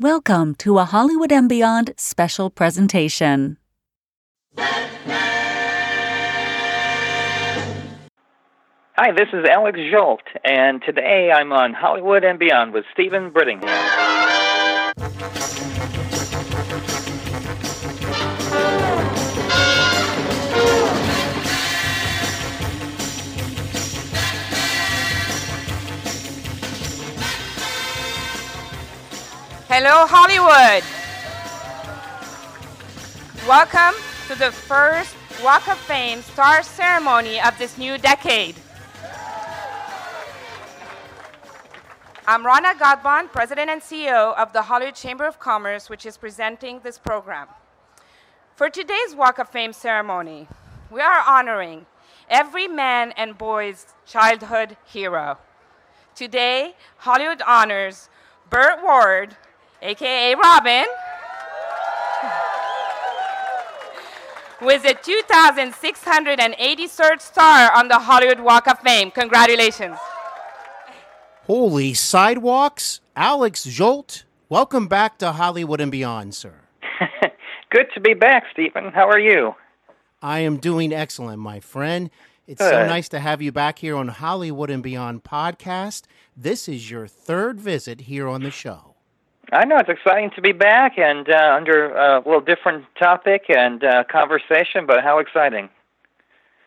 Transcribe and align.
Welcome 0.00 0.56
to 0.56 0.78
a 0.78 0.84
Hollywood 0.84 1.32
and 1.32 1.48
Beyond 1.48 1.94
special 1.96 2.50
presentation. 2.50 3.56
Hi, 4.58 4.74
this 9.16 9.28
is 9.32 9.46
Alex 9.50 9.78
Zsolt, 9.78 10.18
and 10.44 10.82
today 10.84 11.30
I'm 11.34 11.50
on 11.50 11.72
Hollywood 11.72 12.24
and 12.24 12.38
Beyond 12.38 12.74
with 12.74 12.84
Steven 12.92 13.30
Brittingham. 13.30 13.64
Hello, 29.78 30.06
Hollywood. 30.08 30.82
Welcome 33.46 34.00
to 34.26 34.34
the 34.34 34.50
first 34.50 35.14
Walk 35.44 35.68
of 35.68 35.76
Fame 35.76 36.22
star 36.22 36.62
ceremony 36.62 37.38
of 37.42 37.58
this 37.58 37.76
new 37.76 37.98
decade. 37.98 38.56
I'm 42.26 42.46
Rana 42.46 42.72
Ghadban, 42.72 43.30
President 43.30 43.68
and 43.68 43.82
CEO 43.82 44.34
of 44.38 44.54
the 44.54 44.62
Hollywood 44.62 44.94
Chamber 44.94 45.26
of 45.26 45.38
Commerce, 45.38 45.90
which 45.90 46.06
is 46.06 46.16
presenting 46.16 46.80
this 46.80 46.98
program. 46.98 47.48
For 48.54 48.70
today's 48.70 49.14
Walk 49.14 49.38
of 49.38 49.50
Fame 49.50 49.74
ceremony, 49.74 50.48
we 50.90 51.02
are 51.02 51.22
honoring 51.28 51.84
every 52.30 52.66
man 52.66 53.12
and 53.12 53.36
boy's 53.36 53.88
childhood 54.06 54.78
hero. 54.86 55.36
Today, 56.14 56.76
Hollywood 56.96 57.42
honors 57.46 58.08
Burt 58.48 58.82
Ward, 58.82 59.36
aka 59.82 60.34
Robin, 60.34 60.84
with 64.60 64.84
a 64.84 64.94
2,683rd 64.94 67.20
star 67.20 67.76
on 67.76 67.88
the 67.88 67.98
Hollywood 67.98 68.40
Walk 68.40 68.66
of 68.66 68.78
Fame. 68.80 69.10
Congratulations. 69.10 69.98
Holy 71.46 71.92
sidewalks, 71.94 73.00
Alex 73.14 73.66
Zsolt. 73.66 74.24
Welcome 74.48 74.88
back 74.88 75.18
to 75.18 75.32
Hollywood 75.32 75.80
and 75.80 75.92
Beyond, 75.92 76.34
sir. 76.34 76.54
Good 77.70 77.86
to 77.94 78.00
be 78.00 78.14
back, 78.14 78.44
Steven. 78.52 78.90
How 78.92 79.08
are 79.08 79.18
you? 79.18 79.54
I 80.22 80.40
am 80.40 80.56
doing 80.56 80.92
excellent, 80.92 81.38
my 81.38 81.60
friend. 81.60 82.10
It's 82.48 82.60
so 82.60 82.86
nice 82.86 83.08
to 83.10 83.20
have 83.20 83.42
you 83.42 83.52
back 83.52 83.80
here 83.80 83.96
on 83.96 84.08
Hollywood 84.08 84.70
and 84.70 84.82
Beyond 84.82 85.24
podcast. 85.24 86.04
This 86.36 86.68
is 86.68 86.90
your 86.90 87.06
third 87.06 87.60
visit 87.60 88.02
here 88.02 88.26
on 88.26 88.42
the 88.42 88.50
show. 88.50 88.95
I 89.52 89.64
know 89.64 89.76
it's 89.78 89.88
exciting 89.88 90.30
to 90.34 90.40
be 90.42 90.52
back 90.52 90.98
and 90.98 91.28
uh, 91.28 91.54
under 91.56 91.94
a 91.94 92.18
little 92.18 92.40
different 92.40 92.84
topic 92.98 93.44
and 93.48 93.82
uh, 93.84 94.04
conversation, 94.10 94.86
but 94.86 95.02
how 95.02 95.18
exciting! 95.18 95.68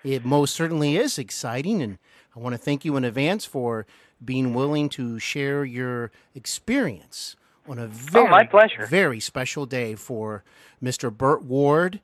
It 0.03 0.23
most 0.23 0.55
certainly 0.55 0.95
is 0.95 1.17
exciting, 1.19 1.81
and 1.81 1.97
I 2.35 2.39
want 2.39 2.53
to 2.53 2.57
thank 2.57 2.85
you 2.85 2.95
in 2.95 3.03
advance 3.03 3.43
for 3.43 3.85
being 4.23 4.53
willing 4.53 4.87
to 4.89 5.19
share 5.19 5.65
your 5.65 6.11
experience 6.33 7.35
on 7.67 7.77
a 7.79 7.87
very, 7.87 8.25
Oh, 8.25 8.29
my 8.29 8.45
pleasure. 8.45 8.85
very 8.85 9.19
special 9.19 9.65
day 9.65 9.95
for 9.95 10.43
Mr. 10.81 11.15
Burt 11.15 11.43
Ward. 11.43 11.99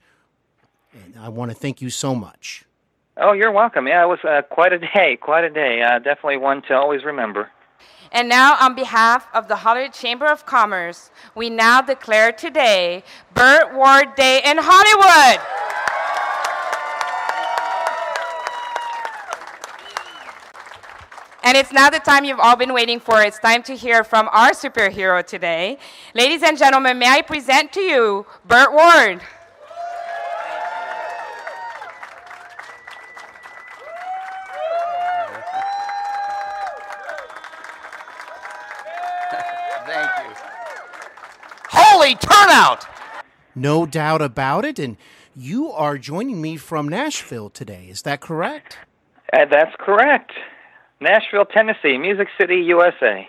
And 0.94 1.16
I 1.20 1.30
want 1.30 1.52
to 1.52 1.56
thank 1.58 1.82
you 1.82 1.90
so 1.90 2.16
much. 2.16 2.64
Oh, 3.18 3.32
you're 3.34 3.52
welcome. 3.52 3.88
Yeah, 3.88 4.04
it 4.04 4.08
was 4.08 4.20
uh, 4.24 4.42
quite 4.50 4.74
a 4.74 4.80
day, 4.80 5.18
quite 5.20 5.44
a 5.46 5.50
day. 5.50 5.82
Uh, 5.82 6.00
definitely 6.00 6.38
one 6.38 6.62
to 6.64 6.74
always 6.74 7.04
remember. 7.06 7.50
And 8.12 8.30
now, 8.30 8.58
on 8.60 8.76
behalf 8.76 9.28
of 9.34 9.48
the 9.48 9.58
Hollywood 9.58 9.94
Chamber 9.94 10.26
of 10.26 10.46
Commerce, 10.46 11.12
we 11.34 11.50
now 11.50 11.82
declare 11.82 12.32
today 12.32 13.04
Burt 13.34 13.74
Ward 13.74 14.16
Day 14.16 14.42
in 14.46 14.58
Hollywood. 14.60 15.42
And 21.46 21.56
it's 21.56 21.72
now 21.72 21.92
the 21.92 22.00
time 22.00 22.26
you've 22.26 22.40
all 22.40 22.56
been 22.56 22.74
waiting 22.74 23.00
for. 23.00 23.22
It's 23.22 23.38
time 23.38 23.62
to 23.64 23.76
hear 23.76 24.04
from 24.04 24.28
our 24.32 24.50
superhero 24.50 25.24
today. 25.24 25.78
Ladies 26.16 26.42
and 26.42 26.58
gentlemen, 26.58 26.98
may 26.98 27.08
I 27.08 27.22
present 27.22 27.72
to 27.74 27.82
you 27.82 28.26
Burt 28.48 28.74
Ward. 28.74 29.22
Holy 42.06 42.18
turnout! 42.18 42.86
No 43.56 43.88
doubt 43.88 44.22
about 44.22 44.64
it. 44.64 44.78
And 44.78 44.96
you 45.36 45.72
are 45.72 45.98
joining 45.98 46.40
me 46.40 46.56
from 46.56 46.88
Nashville 46.88 47.50
today. 47.50 47.88
Is 47.90 48.04
that 48.04 48.22
correct? 48.22 48.78
Uh, 49.34 49.46
that's 49.50 49.76
correct. 49.80 50.32
Nashville, 51.02 51.46
Tennessee, 51.46 51.98
Music 51.98 52.28
City, 52.40 52.58
USA. 52.58 53.28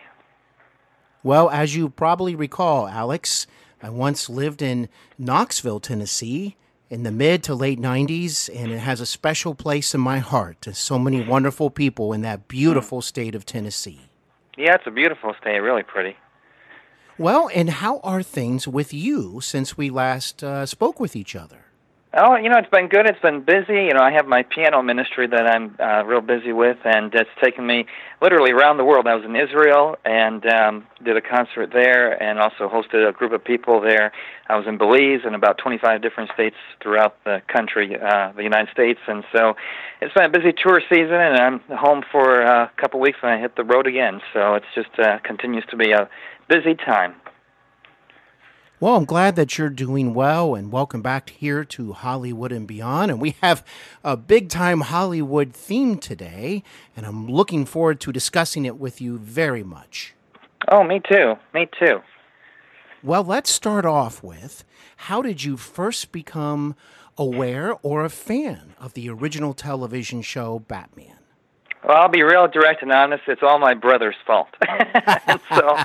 Well, 1.23 1.49
as 1.49 1.75
you 1.75 1.89
probably 1.89 2.35
recall, 2.35 2.87
Alex, 2.87 3.47
I 3.83 3.89
once 3.89 4.29
lived 4.29 4.61
in 4.61 4.91
Knoxville, 5.17 5.81
Tennessee 5.81 6.57
in 6.91 7.03
the 7.03 7.11
mid 7.11 7.43
to 7.45 7.55
late 7.55 7.81
90s, 7.81 8.51
and 8.55 8.71
it 8.71 8.81
has 8.81 9.01
a 9.01 9.07
special 9.07 9.55
place 9.55 9.95
in 9.95 10.03
my 10.03 10.19
heart 10.19 10.61
to 10.61 10.75
so 10.75 10.99
many 10.99 11.27
wonderful 11.27 11.71
people 11.71 12.13
in 12.13 12.21
that 12.21 12.47
beautiful 12.47 13.01
state 13.01 13.35
of 13.35 13.47
Tennessee. 13.47 14.11
Yeah, 14.59 14.75
it's 14.75 14.87
a 14.87 14.91
beautiful 14.91 15.33
state, 15.41 15.61
really 15.61 15.83
pretty. 15.83 16.15
Well, 17.19 17.49
and 17.55 17.71
how 17.71 18.01
are 18.01 18.23
things 18.23 18.69
with 18.69 18.93
you 18.93 19.41
since 19.41 19.77
we 19.77 19.89
last 19.89 20.45
uh, 20.45 20.67
spoke 20.67 21.01
with 21.01 21.17
each 21.17 21.35
other? 21.35 21.65
Oh, 22.19 22.37
you 22.37 22.49
know, 22.49 22.57
it's 22.57 22.71
been 22.71 22.89
good. 22.89 23.07
It's 23.07 23.21
been 23.21 23.43
busy. 23.43 23.85
You 23.89 23.95
know, 23.95 24.01
I 24.01 24.11
have 24.13 24.27
my 24.27 24.43
piano 24.43 24.83
ministry 24.83 25.27
that 25.27 25.47
I'm 25.47 25.77
uh, 25.79 26.03
real 26.05 26.21
busy 26.23 26.53
with, 26.53 26.79
and 26.85 27.15
it's 27.15 27.31
taken 27.43 27.67
me 27.67 27.85
literally 28.23 28.53
around 28.53 28.79
the 28.79 28.85
world. 28.85 29.07
I 29.07 29.15
was 29.15 29.25
in 29.25 29.37
Israel 29.37 29.97
and 30.05 30.45
um, 30.47 30.87
did 31.05 31.17
a 31.17 31.21
concert 31.21 31.73
there, 31.73 32.23
and 32.23 32.39
also 32.39 32.69
hosted 32.69 33.07
a 33.07 33.13
group 33.13 33.33
of 33.33 33.45
people 33.45 33.81
there. 33.83 34.13
I 34.49 34.57
was 34.57 34.67
in 34.67 34.79
Belize 34.79 35.27
and 35.27 35.35
about 35.35 35.59
25 35.59 36.01
different 36.01 36.31
states 36.33 36.57
throughout 36.83 37.17
the 37.25 37.43
country, 37.53 37.97
uh, 38.01 38.33
the 38.37 38.45
United 38.45 38.71
States, 38.73 39.01
and 39.09 39.25
so 39.33 39.55
it's 40.01 40.15
been 40.15 40.25
a 40.25 40.31
busy 40.31 40.53
tour 40.53 40.81
season. 40.89 41.15
And 41.15 41.37
I'm 41.37 41.61
home 41.77 42.03
for 42.11 42.41
a 42.41 42.71
couple 42.77 43.01
weeks, 43.01 43.19
and 43.23 43.31
I 43.31 43.39
hit 43.39 43.57
the 43.57 43.65
road 43.65 43.87
again. 43.87 44.21
So 44.33 44.55
it's 44.55 44.73
just 44.75 44.99
uh, 44.99 45.19
continues 45.23 45.65
to 45.71 45.77
be 45.77 45.93
a 45.93 46.09
busy 46.49 46.75
time. 46.75 47.15
Well, 48.79 48.97
I'm 48.97 49.07
glad 49.07 49.37
that 49.37 49.57
you're 49.57 49.71
doing 49.71 50.13
well, 50.13 50.55
and 50.55 50.71
welcome 50.71 51.01
back 51.01 51.31
here 51.31 51.65
to 51.65 51.95
Hollywood 51.95 52.53
and 52.53 52.69
Beyond. 52.69 53.11
And 53.11 53.21
we 53.21 53.35
have 53.43 53.65
a 54.05 54.19
big 54.19 54.51
time 54.51 54.83
Hollywood 54.83 55.55
theme 55.55 55.97
today, 55.97 56.63
and 56.95 57.07
I'm 57.07 57.27
looking 57.27 57.65
forward 57.65 58.01
to 58.01 58.13
discussing 58.13 58.67
it 58.67 58.77
with 58.77 59.01
you 59.01 59.17
very 59.17 59.63
much. 59.63 60.15
Oh, 60.69 60.85
me 60.85 61.01
too. 61.11 61.37
Me 61.55 61.67
too. 61.79 62.01
Well, 63.03 63.25
let's 63.25 63.51
start 63.51 63.87
off 63.87 64.23
with 64.23 64.63
how 64.97 65.23
did 65.23 65.43
you 65.43 65.57
first 65.57 66.13
become 66.13 66.77
aware 67.17 67.77
or 67.83 68.05
a 68.05 68.11
fan 68.11 68.75
of 68.79 68.93
the 68.93 69.09
original 69.09 69.55
television 69.55 70.21
show 70.21 70.59
Batman? 70.59 71.16
Well, 71.87 71.97
I'll 71.99 72.09
be 72.09 72.23
real 72.23 72.49
direct 72.49 72.83
and 72.83 72.91
honest. 72.91 73.23
It's 73.29 73.43
all 73.45 73.61
my 73.61 73.75
brother's 73.75 74.17
fault. 74.27 74.49
so 75.55 75.77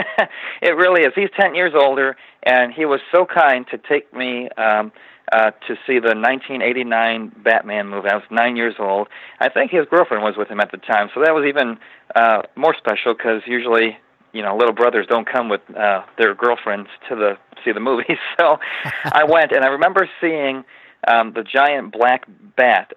it 0.62 0.76
really 0.76 1.02
is. 1.02 1.12
He's 1.16 1.30
10 1.38 1.56
years 1.56 1.72
older, 1.74 2.16
and 2.44 2.72
he 2.72 2.84
was 2.84 3.00
so 3.12 3.26
kind 3.26 3.66
to 3.72 3.78
take 3.78 4.14
me 4.14 4.48
um, 4.50 4.92
uh, 5.32 5.50
to 5.66 5.74
see 5.84 5.98
the 5.98 6.14
1989 6.14 7.32
Batman 7.42 7.88
movie. 7.88 8.08
I 8.08 8.14
was 8.14 8.24
nine 8.30 8.56
years 8.56 8.76
old. 8.78 9.08
I 9.40 9.48
think 9.48 9.72
his 9.72 9.84
girlfriend 9.90 10.22
was 10.22 10.36
with 10.36 10.48
him 10.48 10.60
at 10.60 10.70
the 10.70 10.78
time, 10.78 11.10
so 11.12 11.22
that 11.22 11.34
was 11.34 11.44
even 11.44 11.78
uh, 12.14 12.42
more 12.54 12.74
special 12.78 13.14
because 13.14 13.42
usually, 13.44 13.98
you 14.32 14.42
know, 14.42 14.56
little 14.56 14.74
brothers 14.74 15.06
don't 15.08 15.28
come 15.28 15.48
with 15.48 15.60
uh, 15.76 16.02
their 16.18 16.34
girlfriends 16.36 16.88
to 17.08 17.16
the 17.16 17.36
see 17.64 17.72
the 17.72 17.80
movie. 17.80 18.16
So 18.38 18.58
I 19.04 19.24
went, 19.24 19.50
and 19.50 19.64
I 19.64 19.68
remember 19.68 20.08
seeing 20.20 20.64
um, 21.08 21.32
the 21.32 21.42
giant 21.42 21.92
black 21.92 22.24
bat 22.56 22.92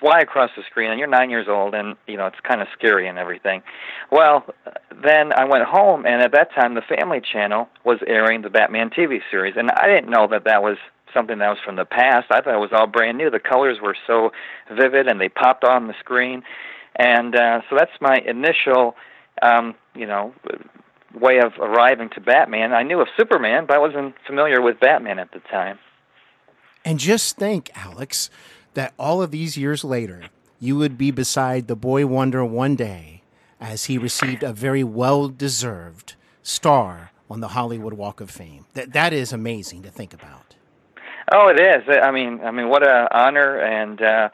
fly 0.00 0.20
across 0.20 0.50
the 0.56 0.62
screen 0.68 0.90
and 0.90 0.98
you're 0.98 1.08
nine 1.08 1.30
years 1.30 1.46
old 1.48 1.74
and 1.74 1.96
you 2.06 2.16
know 2.16 2.26
it's 2.26 2.40
kind 2.40 2.60
of 2.60 2.68
scary 2.72 3.08
and 3.08 3.18
everything. 3.18 3.62
Well 4.10 4.44
then 5.02 5.32
i 5.32 5.44
went 5.44 5.64
home 5.64 6.06
and 6.06 6.22
at 6.22 6.32
that 6.32 6.52
time 6.54 6.74
the 6.74 6.82
family 6.82 7.20
channel 7.20 7.68
was 7.84 7.98
airing 8.06 8.42
the 8.42 8.50
batman 8.50 8.90
tv 8.90 9.20
series 9.30 9.54
and 9.56 9.70
i 9.72 9.86
didn't 9.86 10.10
know 10.10 10.26
that 10.26 10.44
that 10.44 10.62
was 10.62 10.78
something 11.14 11.38
that 11.38 11.48
was 11.48 11.58
from 11.64 11.76
the 11.76 11.84
past. 11.84 12.26
I 12.30 12.40
thought 12.40 12.54
it 12.54 12.58
was 12.58 12.72
all 12.72 12.86
brand 12.86 13.16
new. 13.16 13.30
The 13.30 13.40
colors 13.40 13.78
were 13.80 13.96
so 14.06 14.32
vivid 14.70 15.06
and 15.06 15.18
they 15.20 15.28
popped 15.28 15.64
on 15.64 15.86
the 15.86 15.94
screen. 15.98 16.42
And 16.96 17.34
uh 17.34 17.60
so 17.68 17.76
that's 17.76 17.98
my 18.00 18.16
initial 18.26 18.96
um 19.42 19.74
you 19.94 20.06
know 20.06 20.34
way 21.14 21.38
of 21.38 21.52
arriving 21.58 22.10
to 22.10 22.20
batman. 22.20 22.72
I 22.72 22.82
knew 22.82 23.00
of 23.00 23.08
superman 23.16 23.66
but 23.66 23.76
i 23.76 23.78
wasn't 23.78 24.14
familiar 24.26 24.60
with 24.60 24.80
batman 24.80 25.18
at 25.18 25.32
the 25.32 25.40
time. 25.40 25.78
And 26.84 27.00
just 27.00 27.36
think, 27.36 27.68
Alex, 27.74 28.30
that 28.76 28.94
all 28.98 29.20
of 29.20 29.30
these 29.30 29.56
years 29.56 29.82
later, 29.82 30.24
you 30.60 30.76
would 30.76 30.96
be 30.96 31.10
beside 31.10 31.66
the 31.66 31.74
boy 31.74 32.06
wonder 32.06 32.44
one 32.44 32.76
day 32.76 33.22
as 33.60 33.86
he 33.86 33.98
received 33.98 34.42
a 34.42 34.52
very 34.52 34.84
well 34.84 35.28
deserved 35.28 36.14
star 36.42 37.10
on 37.28 37.40
the 37.40 37.48
Hollywood 37.48 37.94
Walk 37.94 38.20
of 38.20 38.30
Fame. 38.30 38.66
That 38.74 38.92
that 38.92 39.12
is 39.12 39.32
amazing 39.32 39.82
to 39.82 39.90
think 39.90 40.14
about. 40.14 40.54
Oh, 41.32 41.48
it 41.48 41.58
is. 41.58 41.82
I 41.88 42.12
mean, 42.12 42.40
I 42.44 42.52
mean, 42.52 42.68
what 42.68 42.86
an 42.86 43.08
honor 43.10 43.58
and 43.58 44.00
uh, 44.00 44.28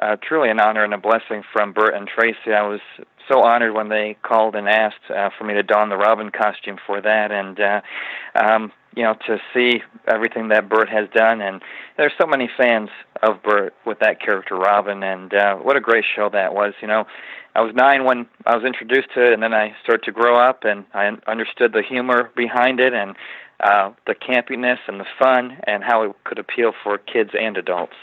uh, 0.00 0.16
truly 0.22 0.50
an 0.50 0.60
honor 0.60 0.84
and 0.84 0.92
a 0.92 0.98
blessing 0.98 1.42
from 1.52 1.72
Burt 1.72 1.94
and 1.94 2.06
Tracy. 2.06 2.52
I 2.52 2.66
was 2.66 2.80
so 3.28 3.42
honored 3.42 3.74
when 3.74 3.88
they 3.88 4.16
called 4.22 4.54
and 4.54 4.68
asked 4.68 5.10
uh, 5.10 5.30
for 5.36 5.44
me 5.44 5.54
to 5.54 5.62
don 5.62 5.88
the 5.88 5.96
Robin 5.96 6.30
costume 6.30 6.78
for 6.86 7.00
that, 7.00 7.30
and 7.30 7.58
uh, 7.60 7.80
um, 8.34 8.72
you 8.96 9.02
know, 9.02 9.14
to 9.26 9.38
see 9.52 9.82
everything 10.06 10.48
that 10.48 10.68
Burt 10.68 10.88
has 10.88 11.08
done. 11.14 11.40
And 11.40 11.60
there's 11.96 12.12
so 12.18 12.26
many 12.26 12.48
fans 12.56 12.90
of 13.22 13.42
Burt 13.42 13.74
with 13.84 13.98
that 14.00 14.20
character 14.20 14.56
Robin, 14.56 15.02
and 15.02 15.32
uh, 15.34 15.56
what 15.56 15.76
a 15.76 15.80
great 15.80 16.04
show 16.14 16.28
that 16.30 16.54
was. 16.54 16.74
You 16.80 16.88
know, 16.88 17.06
I 17.54 17.60
was 17.60 17.74
nine 17.74 18.04
when 18.04 18.26
I 18.46 18.56
was 18.56 18.64
introduced 18.64 19.08
to 19.14 19.26
it, 19.26 19.32
and 19.32 19.42
then 19.42 19.54
I 19.54 19.74
started 19.82 20.04
to 20.04 20.12
grow 20.12 20.36
up, 20.38 20.64
and 20.64 20.84
I 20.94 21.10
understood 21.26 21.72
the 21.72 21.82
humor 21.82 22.30
behind 22.36 22.80
it, 22.80 22.92
and 22.92 23.16
uh, 23.60 23.92
the 24.06 24.14
campiness 24.14 24.78
and 24.86 25.00
the 25.00 25.06
fun, 25.18 25.58
and 25.66 25.82
how 25.82 26.02
it 26.02 26.12
could 26.24 26.38
appeal 26.38 26.72
for 26.82 26.98
kids 26.98 27.30
and 27.38 27.56
adults. 27.56 27.94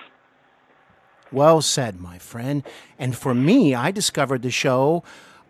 Well 1.31 1.61
said, 1.61 1.99
my 1.99 2.17
friend. 2.17 2.63
And 2.99 3.15
for 3.15 3.33
me, 3.33 3.73
I 3.73 3.91
discovered 3.91 4.41
the 4.41 4.51
show 4.51 5.03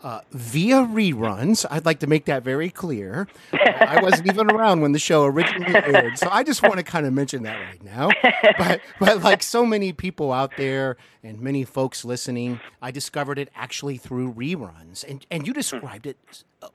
uh, 0.03 0.21
via 0.31 0.77
reruns. 0.77 1.65
I'd 1.69 1.85
like 1.85 1.99
to 1.99 2.07
make 2.07 2.25
that 2.25 2.43
very 2.43 2.69
clear. 2.69 3.27
I 3.53 3.99
wasn't 4.01 4.27
even 4.31 4.49
around 4.49 4.81
when 4.81 4.93
the 4.93 4.99
show 4.99 5.25
originally 5.25 5.75
aired, 5.75 6.17
so 6.17 6.27
I 6.31 6.43
just 6.43 6.63
want 6.63 6.77
to 6.77 6.83
kind 6.83 7.05
of 7.05 7.13
mention 7.13 7.43
that 7.43 7.59
right 7.59 7.83
now. 7.83 8.09
But, 8.57 8.81
but 8.99 9.23
like 9.23 9.43
so 9.43 9.65
many 9.65 9.93
people 9.93 10.31
out 10.31 10.57
there 10.57 10.97
and 11.23 11.39
many 11.39 11.63
folks 11.63 12.03
listening, 12.03 12.59
I 12.81 12.91
discovered 12.91 13.37
it 13.37 13.49
actually 13.55 13.97
through 13.97 14.33
reruns. 14.33 15.07
And, 15.07 15.25
and 15.29 15.45
you 15.45 15.53
described 15.53 16.07
it 16.07 16.17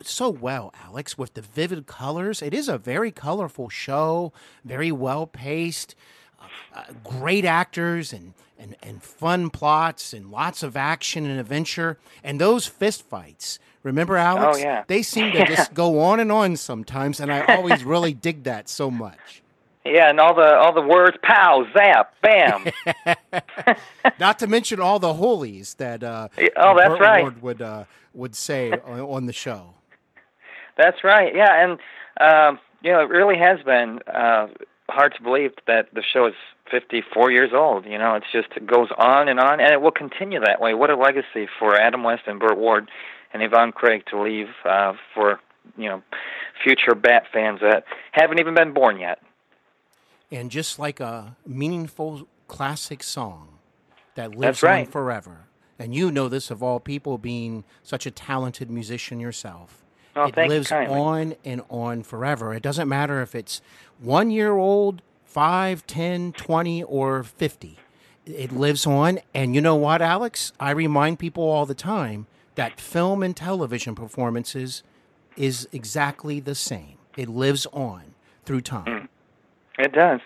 so 0.02 0.30
well, 0.30 0.72
Alex, 0.84 1.18
with 1.18 1.34
the 1.34 1.42
vivid 1.42 1.86
colors. 1.86 2.42
It 2.42 2.54
is 2.54 2.68
a 2.68 2.78
very 2.78 3.10
colorful 3.10 3.68
show, 3.68 4.32
very 4.64 4.92
well 4.92 5.26
paced, 5.26 5.96
uh, 6.74 6.84
great 7.04 7.44
actors 7.44 8.12
and 8.12 8.34
and, 8.58 8.76
and 8.82 9.02
fun 9.02 9.50
plots 9.50 10.12
and 10.12 10.30
lots 10.30 10.62
of 10.62 10.76
action 10.76 11.26
and 11.26 11.38
adventure. 11.38 11.98
And 12.24 12.40
those 12.40 12.66
fist 12.66 13.02
fights, 13.02 13.58
remember, 13.82 14.16
Alex? 14.16 14.58
Oh, 14.58 14.60
yeah. 14.60 14.84
They 14.86 15.02
seem 15.02 15.32
to 15.32 15.44
just 15.46 15.74
go 15.74 16.00
on 16.00 16.20
and 16.20 16.32
on 16.32 16.56
sometimes, 16.56 17.20
and 17.20 17.32
I 17.32 17.56
always 17.56 17.84
really 17.84 18.14
dig 18.14 18.44
that 18.44 18.68
so 18.68 18.90
much. 18.90 19.42
Yeah, 19.88 20.10
and 20.10 20.18
all 20.18 20.34
the 20.34 20.56
all 20.56 20.72
the 20.72 20.82
words, 20.82 21.16
pow, 21.22 21.64
zap, 21.72 22.12
bam. 22.20 22.64
Not 24.18 24.40
to 24.40 24.48
mention 24.48 24.80
all 24.80 24.98
the 24.98 25.14
holies 25.14 25.74
that 25.74 26.02
uh, 26.02 26.26
oh, 26.56 26.76
that's 26.76 26.88
Burt 26.88 27.00
right. 27.00 27.22
Ward 27.22 27.40
would 27.40 27.62
uh, 27.62 27.84
would 28.12 28.34
say 28.34 28.72
on, 28.72 29.00
on, 29.00 29.26
the 29.26 29.32
show. 29.32 29.74
That's 30.76 31.04
right. 31.04 31.32
Yeah, 31.32 31.62
and 31.62 31.78
um, 32.20 32.58
you 32.82 32.90
know, 32.90 33.00
it 33.00 33.10
really 33.10 33.38
has 33.38 33.62
been 33.62 34.00
uh, 34.12 34.48
hard 34.88 35.14
to 35.16 35.22
believe 35.22 35.52
that 35.66 35.88
the 35.94 36.02
show 36.02 36.26
is 36.26 36.34
54 36.70 37.30
years 37.30 37.50
old. 37.54 37.84
You 37.86 37.98
know, 37.98 38.14
it's 38.14 38.26
just 38.32 38.48
it 38.56 38.66
goes 38.66 38.88
on 38.96 39.28
and 39.28 39.40
on, 39.40 39.60
and 39.60 39.72
it 39.72 39.80
will 39.80 39.90
continue 39.90 40.40
that 40.40 40.60
way. 40.60 40.74
What 40.74 40.90
a 40.90 40.96
legacy 40.96 41.48
for 41.58 41.74
Adam 41.76 42.02
West 42.02 42.22
and 42.26 42.40
Burt 42.40 42.58
Ward 42.58 42.90
and 43.32 43.42
Yvonne 43.42 43.72
Craig 43.72 44.04
to 44.10 44.20
leave 44.20 44.48
uh, 44.64 44.94
for 45.14 45.40
you 45.76 45.88
know 45.88 46.02
future 46.62 46.94
Bat 46.94 47.24
fans 47.32 47.60
that 47.60 47.84
haven't 48.12 48.40
even 48.40 48.54
been 48.54 48.72
born 48.72 48.98
yet. 48.98 49.20
And 50.30 50.50
just 50.50 50.78
like 50.78 50.98
a 50.98 51.36
meaningful 51.46 52.28
classic 52.48 53.02
song 53.02 53.58
that 54.14 54.34
lives 54.34 54.62
right. 54.62 54.86
on 54.86 54.92
forever. 54.92 55.46
And 55.78 55.94
you 55.94 56.10
know 56.10 56.28
this 56.28 56.50
of 56.50 56.62
all 56.62 56.80
people, 56.80 57.18
being 57.18 57.64
such 57.82 58.06
a 58.06 58.10
talented 58.10 58.70
musician 58.70 59.20
yourself. 59.20 59.84
Oh, 60.16 60.24
it 60.24 60.36
lives 60.48 60.72
on 60.72 61.34
and 61.44 61.62
on 61.68 62.02
forever. 62.02 62.54
It 62.54 62.62
doesn't 62.62 62.88
matter 62.88 63.20
if 63.20 63.34
it's 63.34 63.60
one 64.00 64.30
year 64.30 64.56
old, 64.56 65.02
five, 65.24 65.86
ten, 65.86 66.32
twenty, 66.32 66.82
or 66.82 67.22
50. 67.22 67.78
It 68.24 68.50
lives 68.50 68.86
on. 68.86 69.20
And 69.34 69.54
you 69.54 69.60
know 69.60 69.76
what, 69.76 70.00
Alex? 70.00 70.52
I 70.58 70.70
remind 70.70 71.18
people 71.18 71.44
all 71.44 71.66
the 71.66 71.74
time 71.74 72.26
that 72.54 72.80
film 72.80 73.22
and 73.22 73.36
television 73.36 73.94
performances 73.94 74.82
is 75.36 75.68
exactly 75.70 76.40
the 76.40 76.54
same. 76.54 76.96
It 77.16 77.28
lives 77.28 77.66
on 77.72 78.14
through 78.44 78.62
time. 78.62 79.08
It 79.78 79.92
does. 79.92 80.20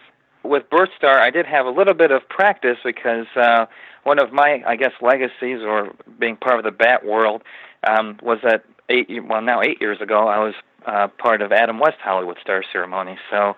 With 0.44 0.70
Burt 0.70 0.88
Star, 0.96 1.18
I 1.18 1.30
did 1.30 1.46
have 1.46 1.66
a 1.66 1.70
little 1.70 1.94
bit 1.94 2.12
of 2.12 2.26
practice 2.28 2.78
because 2.84 3.26
uh, 3.36 3.66
one 4.04 4.18
of 4.18 4.32
my, 4.32 4.62
I 4.66 4.76
guess, 4.76 4.92
legacies 5.02 5.60
or 5.60 5.92
being 6.18 6.36
part 6.36 6.58
of 6.58 6.64
the 6.64 6.70
Bat 6.70 7.04
world 7.04 7.42
um, 7.86 8.18
was 8.22 8.38
that 8.44 8.64
eight, 8.90 9.08
well, 9.26 9.40
now 9.40 9.62
eight 9.62 9.80
years 9.80 10.00
ago, 10.00 10.28
I 10.28 10.38
was 10.38 10.54
uh, 10.86 11.08
part 11.18 11.42
of 11.42 11.52
Adam 11.52 11.78
West 11.78 11.98
Hollywood 12.02 12.38
Star 12.42 12.62
ceremony. 12.72 13.16
So 13.30 13.56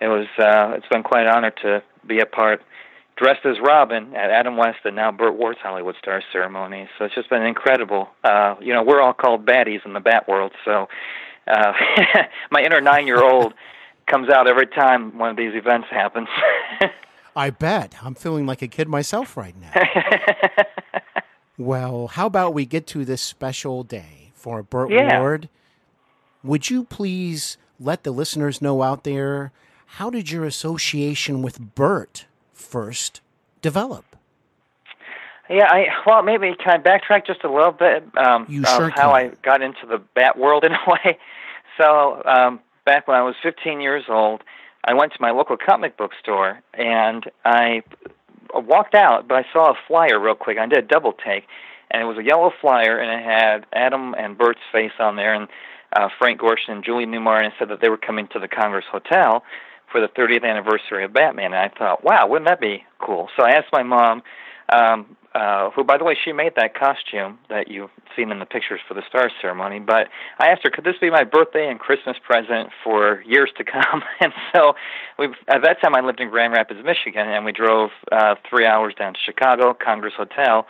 it 0.00 0.08
was, 0.08 0.26
uh, 0.38 0.76
it's 0.76 0.86
been 0.88 1.02
quite 1.02 1.26
an 1.26 1.34
honor 1.34 1.52
to 1.62 1.82
be 2.06 2.20
a 2.20 2.26
part, 2.26 2.62
dressed 3.16 3.46
as 3.46 3.56
Robin 3.60 4.14
at 4.14 4.30
Adam 4.30 4.56
West 4.56 4.78
and 4.84 4.94
now 4.94 5.10
Burt 5.10 5.34
Ward's 5.34 5.58
Hollywood 5.62 5.96
Star 6.00 6.22
ceremony. 6.32 6.88
So 6.98 7.06
it's 7.06 7.14
just 7.14 7.30
been 7.30 7.42
incredible. 7.42 8.08
Uh, 8.22 8.56
you 8.60 8.72
know, 8.72 8.82
we're 8.82 9.00
all 9.00 9.14
called 9.14 9.46
baddies 9.46 9.84
in 9.84 9.94
the 9.94 10.00
Bat 10.00 10.28
world, 10.28 10.52
so 10.64 10.88
uh, 11.46 11.72
my 12.50 12.62
inner 12.62 12.80
nine-year-old 12.80 13.54
comes 14.06 14.28
out 14.28 14.48
every 14.48 14.66
time 14.66 15.18
one 15.18 15.30
of 15.30 15.36
these 15.36 15.54
events 15.54 15.88
happens. 15.90 16.28
I 17.36 17.50
bet. 17.50 17.96
I'm 18.02 18.14
feeling 18.14 18.46
like 18.46 18.62
a 18.62 18.68
kid 18.68 18.88
myself 18.88 19.36
right 19.36 19.54
now. 19.60 19.72
well, 21.58 22.06
how 22.06 22.26
about 22.26 22.54
we 22.54 22.64
get 22.64 22.86
to 22.88 23.04
this 23.04 23.20
special 23.20 23.82
day 23.82 24.25
for 24.46 24.62
Burt 24.62 24.90
Yeah. 24.92 25.18
Ward? 25.18 25.48
Would 26.44 26.70
you 26.70 26.84
please 26.84 27.58
let 27.80 28.04
the 28.04 28.12
listeners 28.12 28.62
know 28.62 28.80
out 28.80 29.02
there 29.02 29.50
how 29.86 30.08
did 30.08 30.30
your 30.30 30.44
association 30.44 31.42
with 31.42 31.74
Burt 31.74 32.26
first 32.52 33.20
develop? 33.60 34.04
Yeah, 35.50 35.66
I 35.68 35.86
well 36.06 36.22
maybe 36.22 36.54
can 36.54 36.74
I 36.74 36.78
backtrack 36.78 37.26
just 37.26 37.42
a 37.42 37.52
little 37.52 37.72
bit 37.72 38.04
um, 38.16 38.46
You 38.48 38.62
of 38.62 38.68
sure 38.68 38.88
how 38.90 39.12
can. 39.12 39.32
I 39.32 39.32
got 39.42 39.62
into 39.62 39.84
the 39.84 39.98
bat 40.14 40.38
world 40.38 40.62
in 40.68 40.72
a 40.72 40.78
way. 40.86 41.18
So 41.76 42.22
um, 42.24 42.60
back 42.84 43.08
when 43.08 43.16
I 43.16 43.22
was 43.22 43.34
15 43.42 43.80
years 43.80 44.04
old, 44.08 44.44
I 44.84 44.94
went 44.94 45.12
to 45.14 45.18
my 45.20 45.32
local 45.32 45.56
comic 45.56 45.96
book 45.96 46.12
store 46.22 46.60
and 46.72 47.24
I 47.44 47.82
walked 48.54 48.94
out, 48.94 49.26
but 49.26 49.38
I 49.38 49.44
saw 49.52 49.72
a 49.72 49.74
flyer 49.88 50.20
real 50.20 50.36
quick. 50.36 50.56
I 50.58 50.66
did 50.66 50.78
a 50.78 50.86
double 50.86 51.12
take, 51.14 51.46
and 51.90 52.02
it 52.02 52.04
was 52.04 52.18
a 52.18 52.24
yellow 52.24 52.50
flyer, 52.60 52.98
and 52.98 53.10
it 53.10 53.24
had 53.24 53.66
Adam 53.72 54.14
and 54.14 54.36
Burt's 54.36 54.60
face 54.72 54.92
on 54.98 55.16
there, 55.16 55.34
and 55.34 55.48
uh, 55.92 56.08
Frank 56.18 56.40
Gorshin 56.40 56.70
and 56.70 56.84
Julie 56.84 57.06
Newmar, 57.06 57.38
and 57.38 57.46
it 57.46 57.52
said 57.58 57.68
that 57.68 57.80
they 57.80 57.88
were 57.88 57.96
coming 57.96 58.28
to 58.32 58.38
the 58.38 58.48
Congress 58.48 58.84
Hotel 58.90 59.42
for 59.90 60.00
the 60.00 60.08
30th 60.08 60.44
anniversary 60.44 61.04
of 61.04 61.12
Batman. 61.12 61.46
And 61.46 61.56
I 61.56 61.68
thought, 61.68 62.04
wow, 62.04 62.26
wouldn't 62.26 62.48
that 62.48 62.60
be 62.60 62.84
cool? 62.98 63.28
So 63.36 63.44
I 63.44 63.50
asked 63.50 63.68
my 63.72 63.82
mom, 63.82 64.22
um, 64.72 65.16
uh, 65.34 65.70
who, 65.70 65.84
by 65.84 65.98
the 65.98 66.04
way, 66.04 66.16
she 66.24 66.32
made 66.32 66.52
that 66.56 66.74
costume 66.74 67.38
that 67.50 67.68
you've 67.68 67.90
seen 68.16 68.30
in 68.30 68.38
the 68.38 68.46
pictures 68.46 68.80
for 68.88 68.94
the 68.94 69.02
Star 69.06 69.30
ceremony. 69.40 69.78
But 69.78 70.08
I 70.38 70.48
asked 70.48 70.62
her, 70.64 70.70
could 70.70 70.84
this 70.84 70.96
be 71.00 71.10
my 71.10 71.24
birthday 71.24 71.68
and 71.68 71.78
Christmas 71.78 72.16
present 72.24 72.70
for 72.82 73.22
years 73.26 73.50
to 73.58 73.64
come? 73.64 74.02
and 74.20 74.32
so, 74.54 74.74
we 75.18 75.26
at 75.48 75.62
that 75.62 75.80
time, 75.82 75.94
I 75.94 76.00
lived 76.00 76.20
in 76.20 76.30
Grand 76.30 76.54
Rapids, 76.54 76.80
Michigan, 76.84 77.28
and 77.28 77.44
we 77.44 77.52
drove 77.52 77.90
uh, 78.10 78.36
three 78.48 78.66
hours 78.66 78.94
down 78.98 79.12
to 79.12 79.20
Chicago, 79.24 79.74
Congress 79.74 80.14
Hotel, 80.16 80.66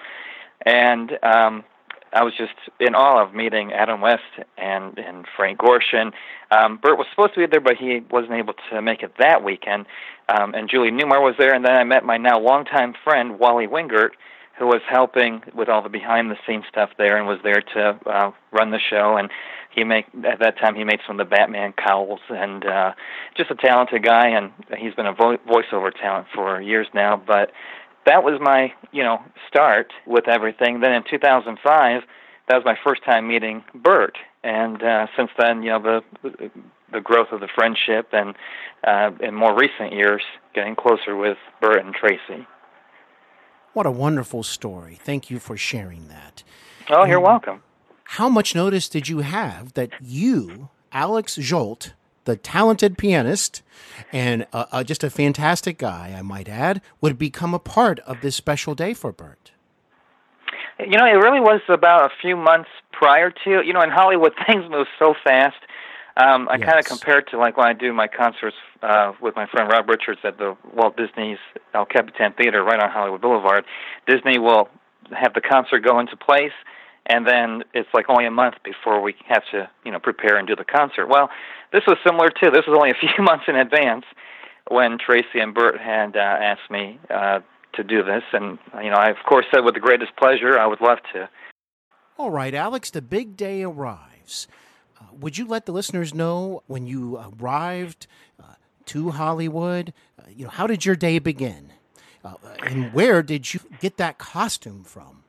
and 0.64 1.12
um, 1.22 1.64
I 2.12 2.22
was 2.22 2.32
just 2.36 2.54
in 2.80 2.94
awe 2.94 3.22
of 3.22 3.34
meeting 3.34 3.72
Adam 3.72 4.00
West 4.00 4.22
and 4.56 4.98
and 4.98 5.26
Frank 5.36 5.58
Gorshin. 5.58 6.12
Um, 6.50 6.78
Burt 6.78 6.96
was 6.96 7.06
supposed 7.10 7.34
to 7.34 7.40
be 7.40 7.46
there, 7.46 7.60
but 7.60 7.76
he 7.76 8.00
wasn't 8.10 8.32
able 8.32 8.54
to 8.70 8.80
make 8.80 9.02
it 9.02 9.12
that 9.18 9.44
weekend. 9.44 9.86
Um, 10.28 10.54
and 10.54 10.68
Julie 10.68 10.90
Newmar 10.90 11.20
was 11.20 11.34
there, 11.38 11.54
and 11.54 11.64
then 11.64 11.74
I 11.74 11.84
met 11.84 12.04
my 12.04 12.16
now 12.16 12.38
longtime 12.38 12.94
friend 13.04 13.38
Wally 13.38 13.66
Wingert, 13.66 14.10
who 14.58 14.66
was 14.66 14.80
helping 14.88 15.42
with 15.54 15.68
all 15.68 15.82
the 15.82 15.88
behind 15.88 16.30
the 16.30 16.36
scenes 16.46 16.64
stuff 16.68 16.90
there, 16.96 17.16
and 17.16 17.26
was 17.26 17.38
there 17.42 17.60
to 17.74 17.98
uh, 18.06 18.30
run 18.50 18.70
the 18.70 18.80
show. 18.80 19.16
And 19.16 19.30
he 19.70 19.84
make 19.84 20.06
at 20.24 20.38
that 20.38 20.58
time 20.58 20.74
he 20.74 20.84
made 20.84 21.00
some 21.06 21.20
of 21.20 21.28
the 21.28 21.36
Batman 21.36 21.74
cowls, 21.74 22.20
and 22.30 22.64
uh, 22.64 22.92
just 23.36 23.50
a 23.50 23.54
talented 23.56 24.02
guy. 24.02 24.28
And 24.28 24.52
he's 24.78 24.94
been 24.94 25.06
a 25.06 25.12
vo- 25.12 25.38
voiceover 25.38 25.92
talent 25.92 26.28
for 26.34 26.62
years 26.62 26.86
now, 26.94 27.16
but 27.16 27.50
that 28.06 28.24
was 28.24 28.40
my 28.40 28.72
you 28.92 29.02
know 29.02 29.20
start 29.48 29.92
with 30.06 30.28
everything. 30.28 30.80
Then 30.80 30.92
in 30.92 31.02
2005, 31.08 32.02
that 32.48 32.54
was 32.54 32.64
my 32.64 32.76
first 32.84 33.04
time 33.04 33.28
meeting 33.28 33.64
Burt, 33.74 34.16
and 34.42 34.82
uh, 34.82 35.06
since 35.16 35.30
then, 35.38 35.62
you 35.62 35.70
know 35.70 36.02
the 36.22 36.50
the 36.92 37.00
growth 37.00 37.28
of 37.32 37.40
the 37.40 37.48
friendship, 37.54 38.08
and 38.12 38.34
uh, 38.86 39.10
in 39.20 39.34
more 39.34 39.54
recent 39.54 39.92
years, 39.92 40.22
getting 40.54 40.76
closer 40.76 41.16
with 41.16 41.36
Burt 41.60 41.84
and 41.84 41.94
Tracy. 41.94 42.46
What 43.72 43.86
a 43.86 43.90
wonderful 43.90 44.42
story. 44.42 44.98
Thank 45.02 45.30
you 45.30 45.38
for 45.38 45.56
sharing 45.56 46.08
that. 46.08 46.42
Oh, 46.88 47.04
you're 47.04 47.20
welcome. 47.20 47.62
How 48.04 48.28
much 48.28 48.54
notice 48.54 48.88
did 48.88 49.08
you 49.08 49.18
have 49.18 49.74
that 49.74 49.90
you, 50.00 50.70
Alex 50.92 51.36
Zsolt, 51.36 51.92
the 52.26 52.36
talented 52.36 52.98
pianist 52.98 53.62
and 54.12 54.46
uh, 54.52 54.66
uh, 54.70 54.84
just 54.84 55.02
a 55.02 55.10
fantastic 55.10 55.78
guy, 55.78 56.14
I 56.16 56.22
might 56.22 56.48
add, 56.48 56.82
would 57.00 57.18
become 57.18 57.54
a 57.54 57.58
part 57.58 57.98
of 58.00 58.20
this 58.20 58.36
special 58.36 58.74
day 58.74 58.94
for 58.94 59.12
Burt? 59.12 59.52
You 60.78 60.98
know, 60.98 61.06
it 61.06 61.16
really 61.16 61.40
was 61.40 61.62
about 61.68 62.10
a 62.10 62.14
few 62.20 62.36
months 62.36 62.68
prior 62.92 63.30
to. 63.30 63.62
You 63.64 63.72
know, 63.72 63.80
in 63.82 63.90
Hollywood, 63.90 64.34
things 64.46 64.64
move 64.70 64.86
so 64.98 65.14
fast. 65.24 65.56
Um, 66.18 66.48
I 66.48 66.56
kind 66.58 66.78
of 66.78 66.84
Yes. 66.84 66.86
compare 66.86 67.18
it 67.18 67.26
to 67.30 67.38
like 67.38 67.56
when 67.56 67.66
I 67.66 67.74
do 67.74 67.92
my 67.92 68.08
concerts 68.08 68.56
uh, 68.82 69.12
with 69.20 69.36
my 69.36 69.46
friend 69.46 69.70
Rob 69.70 69.88
Richards 69.88 70.20
at 70.24 70.38
the 70.38 70.56
Walt 70.74 70.96
Disney's 70.96 71.38
El 71.74 71.84
Capitan 71.84 72.32
Theater 72.32 72.62
right 72.64 72.80
on 72.80 72.90
Hollywood 72.90 73.20
Boulevard. 73.20 73.64
Disney 74.06 74.38
will 74.38 74.68
have 75.12 75.34
the 75.34 75.42
concert 75.42 75.80
go 75.80 75.98
into 76.00 76.16
place, 76.16 76.52
and 77.06 77.26
then 77.26 77.62
it's 77.72 77.88
like 77.94 78.06
only 78.08 78.26
a 78.26 78.30
month 78.30 78.56
before 78.64 79.00
we 79.00 79.14
have 79.28 79.42
to, 79.52 79.68
you 79.84 79.92
know, 79.92 79.98
prepare 79.98 80.36
and 80.36 80.46
do 80.46 80.56
the 80.56 80.64
concert. 80.64 81.06
Well, 81.08 81.30
this 81.72 81.82
was 81.86 81.96
similar 82.04 82.28
too. 82.28 82.50
This 82.50 82.66
was 82.66 82.76
only 82.76 82.90
a 82.90 82.94
few 83.00 83.24
months 83.24 83.44
in 83.48 83.56
advance 83.56 84.04
when 84.68 84.98
Tracy 84.98 85.38
and 85.40 85.54
Burt 85.54 85.78
had 85.78 86.16
uh, 86.16 86.20
asked 86.20 86.70
me 86.70 86.98
uh, 87.10 87.40
to 87.74 87.84
do 87.84 88.02
this, 88.02 88.22
and 88.32 88.58
you 88.82 88.90
know, 88.90 88.96
I 88.96 89.10
of 89.10 89.16
course 89.28 89.46
said 89.54 89.60
with 89.60 89.74
the 89.74 89.80
greatest 89.80 90.16
pleasure 90.16 90.58
I 90.58 90.66
would 90.66 90.80
love 90.80 90.98
to. 91.12 91.28
All 92.18 92.30
right, 92.30 92.54
Alex, 92.54 92.90
the 92.90 93.02
big 93.02 93.36
day 93.36 93.62
arrives. 93.62 94.48
Uh, 94.98 95.04
would 95.20 95.36
you 95.36 95.46
let 95.46 95.66
the 95.66 95.72
listeners 95.72 96.14
know 96.14 96.62
when 96.66 96.86
you 96.86 97.18
arrived 97.18 98.06
uh, 98.40 98.54
to 98.86 99.10
Hollywood? 99.10 99.92
Uh, 100.18 100.22
you 100.34 100.44
know, 100.44 100.50
how 100.50 100.66
did 100.66 100.86
your 100.86 100.96
day 100.96 101.18
begin? 101.18 101.72
Uh, 102.24 102.34
and 102.62 102.92
where 102.94 103.22
did 103.22 103.52
you 103.52 103.60
get 103.80 103.98
that 103.98 104.16
costume 104.16 104.82
from? 104.82 105.22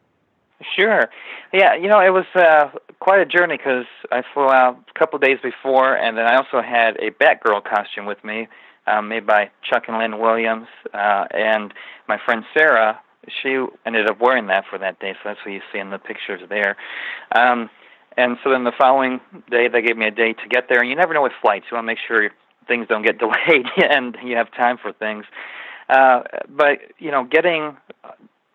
Sure. 0.75 1.09
Yeah, 1.53 1.75
you 1.75 1.87
know, 1.87 1.99
it 1.99 2.09
was 2.09 2.25
uh, 2.35 2.69
quite 2.99 3.19
a 3.19 3.25
journey 3.25 3.57
because 3.57 3.85
I 4.11 4.23
flew 4.33 4.49
out 4.49 4.77
a 4.93 4.99
couple 4.99 5.17
of 5.17 5.21
days 5.21 5.37
before, 5.41 5.95
and 5.95 6.17
then 6.17 6.25
I 6.25 6.35
also 6.35 6.61
had 6.61 6.97
a 6.97 7.11
Batgirl 7.11 7.63
costume 7.63 8.05
with 8.05 8.23
me, 8.23 8.47
um, 8.87 9.07
made 9.07 9.27
by 9.27 9.51
Chuck 9.61 9.83
and 9.87 9.97
Lynn 9.97 10.19
Williams, 10.19 10.67
uh, 10.93 11.25
and 11.31 11.73
my 12.07 12.17
friend 12.25 12.43
Sarah. 12.53 12.99
She 13.43 13.63
ended 13.85 14.09
up 14.09 14.19
wearing 14.21 14.47
that 14.47 14.63
for 14.69 14.79
that 14.79 14.99
day, 14.99 15.13
so 15.13 15.19
that's 15.29 15.39
what 15.45 15.51
you 15.51 15.61
see 15.71 15.79
in 15.79 15.89
the 15.89 15.99
pictures 15.99 16.41
there. 16.49 16.77
Um, 17.35 17.69
and 18.15 18.37
so 18.43 18.49
then 18.49 18.63
the 18.63 18.71
following 18.77 19.19
day, 19.51 19.67
they 19.67 19.81
gave 19.81 19.97
me 19.97 20.07
a 20.07 20.11
day 20.11 20.33
to 20.33 20.47
get 20.49 20.69
there, 20.69 20.79
and 20.79 20.89
you 20.89 20.95
never 20.95 21.13
know 21.13 21.21
with 21.21 21.33
flights. 21.41 21.65
You 21.69 21.75
want 21.75 21.83
to 21.83 21.87
make 21.87 21.99
sure 22.07 22.31
things 22.67 22.87
don't 22.87 23.03
get 23.03 23.17
delayed 23.19 23.65
and 23.77 24.17
you 24.23 24.35
have 24.37 24.51
time 24.51 24.77
for 24.77 24.91
things. 24.91 25.25
Uh, 25.89 26.23
but 26.49 26.79
you 26.99 27.11
know, 27.11 27.23
getting 27.23 27.77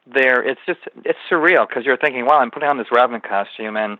there 0.06 0.42
it's 0.42 0.60
just 0.66 0.80
it's 1.04 1.18
surreal 1.30 1.66
because 1.68 1.84
you're 1.84 1.96
thinking 1.96 2.26
wow 2.26 2.38
i'm 2.38 2.50
putting 2.50 2.68
on 2.68 2.78
this 2.78 2.88
robin 2.90 3.20
costume 3.20 3.76
and 3.76 3.98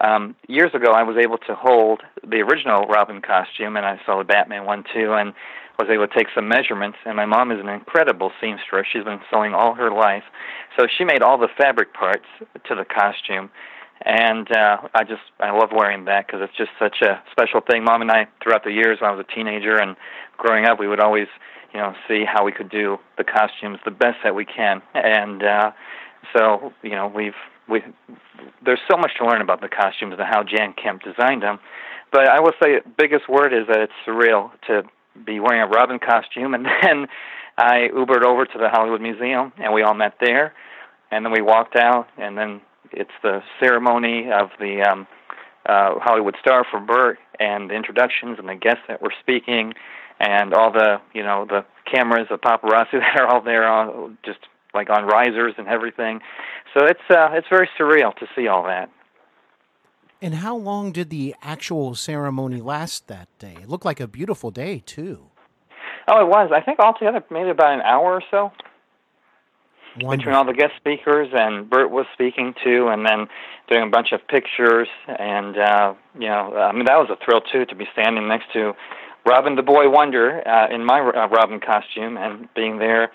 um 0.00 0.36
years 0.46 0.74
ago 0.74 0.92
i 0.92 1.02
was 1.02 1.16
able 1.16 1.38
to 1.38 1.54
hold 1.54 2.02
the 2.22 2.36
original 2.36 2.86
robin 2.86 3.22
costume 3.22 3.76
and 3.76 3.86
i 3.86 3.98
saw 4.04 4.18
the 4.18 4.24
batman 4.24 4.66
one 4.66 4.84
too 4.94 5.14
and 5.14 5.32
was 5.78 5.88
able 5.90 6.08
to 6.08 6.14
take 6.14 6.26
some 6.34 6.48
measurements 6.48 6.98
and 7.06 7.16
my 7.16 7.24
mom 7.24 7.52
is 7.52 7.60
an 7.60 7.68
incredible 7.68 8.32
seamstress. 8.40 8.86
She's 8.92 9.04
been 9.04 9.20
sewing 9.32 9.54
all 9.54 9.74
her 9.74 9.90
life. 9.90 10.24
So 10.76 10.86
she 10.88 11.04
made 11.04 11.22
all 11.22 11.38
the 11.38 11.48
fabric 11.56 11.94
parts 11.94 12.26
to 12.66 12.74
the 12.74 12.84
costume 12.84 13.50
and 14.04 14.50
uh 14.50 14.78
i 14.94 15.04
just 15.04 15.22
i 15.40 15.50
love 15.50 15.70
wearing 15.72 16.04
that 16.04 16.26
because 16.26 16.40
it's 16.42 16.56
just 16.56 16.70
such 16.78 17.02
a 17.02 17.22
special 17.30 17.60
thing. 17.60 17.84
Mom 17.84 18.02
and 18.02 18.10
i 18.10 18.26
throughout 18.42 18.64
the 18.64 18.72
years 18.72 18.98
when 19.00 19.10
i 19.10 19.14
was 19.14 19.24
a 19.28 19.34
teenager 19.34 19.76
and 19.76 19.96
growing 20.36 20.64
up 20.64 20.80
we 20.80 20.88
would 20.88 21.00
always 21.00 21.28
you 21.72 21.80
know, 21.80 21.94
see 22.06 22.24
how 22.24 22.44
we 22.44 22.52
could 22.52 22.70
do 22.70 22.98
the 23.16 23.24
costumes 23.24 23.78
the 23.84 23.90
best 23.90 24.18
that 24.24 24.34
we 24.34 24.44
can. 24.44 24.82
And 24.94 25.42
uh, 25.42 25.70
so, 26.36 26.72
you 26.82 26.90
know, 26.90 27.10
we've 27.14 27.34
we 27.68 27.82
there's 28.64 28.80
so 28.90 28.96
much 28.96 29.12
to 29.18 29.26
learn 29.26 29.40
about 29.40 29.60
the 29.60 29.68
costumes 29.68 30.14
and 30.18 30.28
how 30.28 30.42
Jan 30.42 30.72
Kemp 30.72 31.02
designed 31.02 31.42
them. 31.42 31.58
But 32.10 32.28
I 32.28 32.40
will 32.40 32.52
say, 32.62 32.80
biggest 32.96 33.28
word 33.28 33.52
is 33.52 33.66
that 33.68 33.80
it's 33.80 33.92
surreal 34.06 34.50
to 34.66 34.82
be 35.24 35.40
wearing 35.40 35.62
a 35.62 35.66
Robin 35.66 35.98
costume. 35.98 36.54
And 36.54 36.66
then 36.82 37.06
I 37.56 37.88
Ubered 37.94 38.24
over 38.24 38.46
to 38.46 38.58
the 38.58 38.68
Hollywood 38.68 39.00
Museum, 39.00 39.52
and 39.58 39.74
we 39.74 39.82
all 39.82 39.94
met 39.94 40.14
there. 40.20 40.54
And 41.10 41.24
then 41.24 41.32
we 41.32 41.42
walked 41.42 41.76
out, 41.76 42.08
and 42.16 42.36
then 42.36 42.60
it's 42.92 43.10
the 43.22 43.42
ceremony 43.60 44.30
of 44.32 44.50
the 44.58 44.82
um, 44.82 45.06
uh, 45.66 45.98
Hollywood 45.98 46.36
star 46.40 46.64
for 46.70 46.80
Burt, 46.80 47.18
and 47.40 47.70
the 47.70 47.74
introductions 47.74 48.38
and 48.38 48.48
the 48.48 48.54
guests 48.54 48.82
that 48.88 49.02
were 49.02 49.12
speaking 49.20 49.74
and 50.20 50.54
all 50.54 50.72
the 50.72 51.00
you 51.14 51.22
know 51.22 51.46
the 51.48 51.64
cameras, 51.90 52.26
the 52.30 52.38
paparazzi 52.38 52.92
that 52.92 53.20
are 53.20 53.26
all 53.26 53.42
there, 53.42 53.66
on, 53.66 54.18
just 54.24 54.40
like 54.74 54.90
on 54.90 55.06
risers 55.06 55.54
and 55.58 55.68
everything. 55.68 56.20
So 56.74 56.84
it's 56.84 57.00
uh, 57.10 57.30
it's 57.32 57.48
very 57.48 57.68
surreal 57.78 58.14
to 58.16 58.26
see 58.36 58.48
all 58.48 58.64
that. 58.64 58.90
And 60.20 60.34
how 60.34 60.56
long 60.56 60.90
did 60.90 61.10
the 61.10 61.34
actual 61.42 61.94
ceremony 61.94 62.60
last 62.60 63.06
that 63.06 63.28
day? 63.38 63.56
It 63.62 63.68
looked 63.68 63.84
like 63.84 64.00
a 64.00 64.08
beautiful 64.08 64.50
day, 64.50 64.82
too. 64.84 65.30
Oh, 66.08 66.20
it 66.20 66.26
was. 66.26 66.50
I 66.52 66.60
think 66.60 66.80
altogether 66.80 67.22
maybe 67.30 67.50
about 67.50 67.74
an 67.74 67.82
hour 67.82 68.14
or 68.14 68.22
so 68.28 68.50
between 69.98 70.34
all 70.34 70.44
the 70.44 70.52
guest 70.52 70.72
speakers 70.76 71.28
and 71.32 71.68
Burt 71.68 71.90
was 71.90 72.06
speaking 72.12 72.54
too, 72.64 72.88
and 72.88 73.04
then 73.04 73.26
doing 73.68 73.88
a 73.88 73.90
bunch 73.90 74.12
of 74.12 74.26
pictures. 74.28 74.88
And 75.06 75.56
uh, 75.56 75.94
you 76.18 76.28
know, 76.28 76.56
I 76.56 76.72
mean, 76.72 76.84
that 76.86 76.96
was 76.96 77.08
a 77.10 77.24
thrill 77.24 77.40
too 77.40 77.64
to 77.66 77.74
be 77.74 77.86
standing 77.92 78.28
next 78.28 78.52
to 78.52 78.74
Robin 79.26 79.56
the 79.56 79.62
Boy 79.62 79.88
Wonder 79.90 80.46
uh, 80.46 80.68
in 80.74 80.84
my 80.84 81.00
uh, 81.00 81.28
Robin 81.28 81.60
costume 81.60 82.16
and 82.16 82.48
being 82.54 82.78
there. 82.78 83.10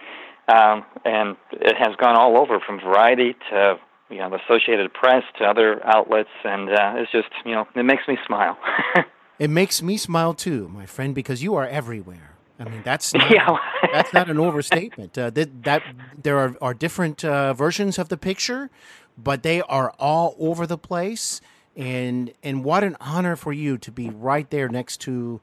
Um, 0.47 0.83
and 1.05 1.37
it 1.53 1.75
has 1.77 1.95
gone 1.97 2.15
all 2.17 2.37
over 2.37 2.59
from 2.59 2.79
Variety 2.79 3.35
to 3.49 3.75
you 4.09 4.17
know 4.19 4.29
the 4.29 4.39
Associated 4.43 4.93
Press 4.93 5.23
to 5.39 5.45
other 5.45 5.81
outlets, 5.85 6.29
and 6.43 6.69
uh, 6.69 6.93
it's 6.97 7.11
just 7.11 7.29
you 7.45 7.53
know 7.53 7.65
it 7.75 7.83
makes 7.83 8.07
me 8.07 8.17
smile. 8.27 8.57
It 9.39 9.49
makes 9.49 9.81
me 9.81 9.97
smile 9.97 10.35
too, 10.35 10.69
my 10.69 10.85
friend, 10.85 11.13
because 11.15 11.41
you 11.41 11.55
are 11.55 11.67
everywhere. 11.67 12.35
I 12.59 12.65
mean, 12.65 12.81
that's 12.85 13.13
not, 13.15 13.31
Yeah. 13.31 13.57
that's 13.91 14.13
not 14.13 14.29
an 14.29 14.37
overstatement. 14.37 15.17
Uh, 15.17 15.31
that, 15.31 15.63
that 15.63 15.81
there 16.21 16.37
are, 16.37 16.55
are 16.61 16.73
different 16.75 17.25
uh, 17.25 17.51
versions 17.53 17.97
of 17.97 18.09
the 18.09 18.15
picture, 18.15 18.69
but 19.17 19.41
they 19.41 19.61
are 19.63 19.91
all 19.97 20.35
over 20.39 20.67
the 20.67 20.77
place. 20.77 21.41
And 21.75 22.31
and 22.43 22.63
what 22.63 22.83
an 22.83 22.95
honor 23.01 23.35
for 23.35 23.51
you 23.51 23.79
to 23.79 23.91
be 23.91 24.11
right 24.11 24.47
there 24.51 24.69
next 24.69 24.97
to 25.01 25.41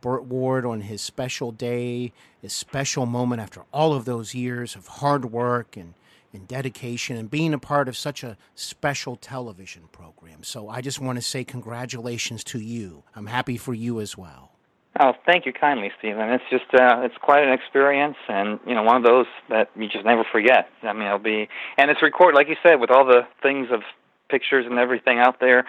Burt 0.00 0.24
Ward 0.24 0.64
on 0.64 0.82
his 0.82 1.00
special 1.00 1.52
day, 1.52 2.12
his 2.40 2.52
special 2.52 3.06
moment 3.06 3.40
after 3.40 3.62
all 3.72 3.92
of 3.92 4.04
those 4.04 4.34
years 4.34 4.74
of 4.74 4.86
hard 4.86 5.26
work 5.26 5.76
and, 5.76 5.94
and 6.32 6.48
dedication 6.48 7.16
and 7.16 7.30
being 7.30 7.52
a 7.52 7.58
part 7.58 7.88
of 7.88 7.96
such 7.96 8.22
a 8.22 8.36
special 8.54 9.16
television 9.16 9.88
program. 9.92 10.42
So 10.42 10.68
I 10.68 10.80
just 10.80 11.00
want 11.00 11.16
to 11.16 11.22
say 11.22 11.44
congratulations 11.44 12.44
to 12.44 12.58
you. 12.58 13.02
I'm 13.14 13.26
happy 13.26 13.56
for 13.56 13.74
you 13.74 14.00
as 14.00 14.16
well. 14.16 14.52
Oh, 14.98 15.12
thank 15.24 15.46
you 15.46 15.52
kindly, 15.52 15.92
Steven. 15.98 16.30
It's 16.30 16.44
just 16.50 16.74
uh, 16.74 17.02
it's 17.04 17.16
quite 17.22 17.44
an 17.44 17.52
experience, 17.52 18.16
and 18.28 18.58
you 18.66 18.74
know, 18.74 18.82
one 18.82 18.96
of 18.96 19.04
those 19.04 19.26
that 19.48 19.70
you 19.76 19.88
just 19.88 20.04
never 20.04 20.24
forget. 20.24 20.68
I 20.82 20.92
mean, 20.92 21.04
it'll 21.04 21.20
be, 21.20 21.48
and 21.78 21.90
it's 21.92 22.02
recorded, 22.02 22.36
like 22.36 22.48
you 22.48 22.56
said, 22.60 22.80
with 22.80 22.90
all 22.90 23.06
the 23.06 23.22
things 23.40 23.68
of 23.70 23.82
pictures 24.28 24.66
and 24.68 24.78
everything 24.78 25.18
out 25.18 25.38
there. 25.38 25.64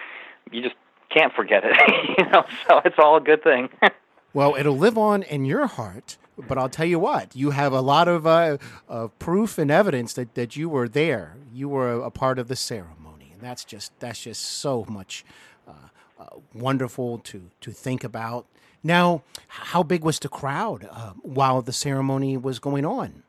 You 0.50 0.60
just 0.60 0.74
can't 1.10 1.32
forget 1.32 1.62
it, 1.64 1.76
you 2.18 2.24
know. 2.30 2.44
So 2.66 2.80
it's 2.84 2.96
all 2.98 3.16
a 3.16 3.20
good 3.20 3.44
thing. 3.44 3.68
Well, 4.34 4.54
it'll 4.56 4.78
live 4.78 4.96
on 4.96 5.22
in 5.22 5.44
your 5.44 5.66
heart, 5.66 6.16
but 6.48 6.56
I'll 6.56 6.68
tell 6.68 6.86
you 6.86 6.98
what, 6.98 7.36
you 7.36 7.50
have 7.50 7.72
a 7.72 7.80
lot 7.80 8.08
of 8.08 8.26
uh, 8.26 8.56
uh, 8.88 9.08
proof 9.18 9.58
and 9.58 9.70
evidence 9.70 10.14
that, 10.14 10.34
that 10.34 10.56
you 10.56 10.68
were 10.68 10.88
there. 10.88 11.36
You 11.52 11.68
were 11.68 11.92
a, 11.92 12.00
a 12.02 12.10
part 12.10 12.38
of 12.38 12.48
the 12.48 12.56
ceremony, 12.56 13.30
and 13.32 13.42
that's 13.42 13.64
just 13.64 13.92
that's 14.00 14.22
just 14.22 14.42
so 14.42 14.86
much 14.88 15.24
uh, 15.68 15.72
uh, 16.18 16.26
wonderful 16.54 17.18
to 17.18 17.50
to 17.60 17.72
think 17.72 18.04
about. 18.04 18.46
Now, 18.82 19.22
how 19.48 19.82
big 19.82 20.02
was 20.02 20.18
the 20.18 20.28
crowd 20.28 20.88
uh, 20.90 21.12
while 21.22 21.62
the 21.62 21.72
ceremony 21.72 22.36
was 22.36 22.58
going 22.58 22.84
on? 22.84 23.22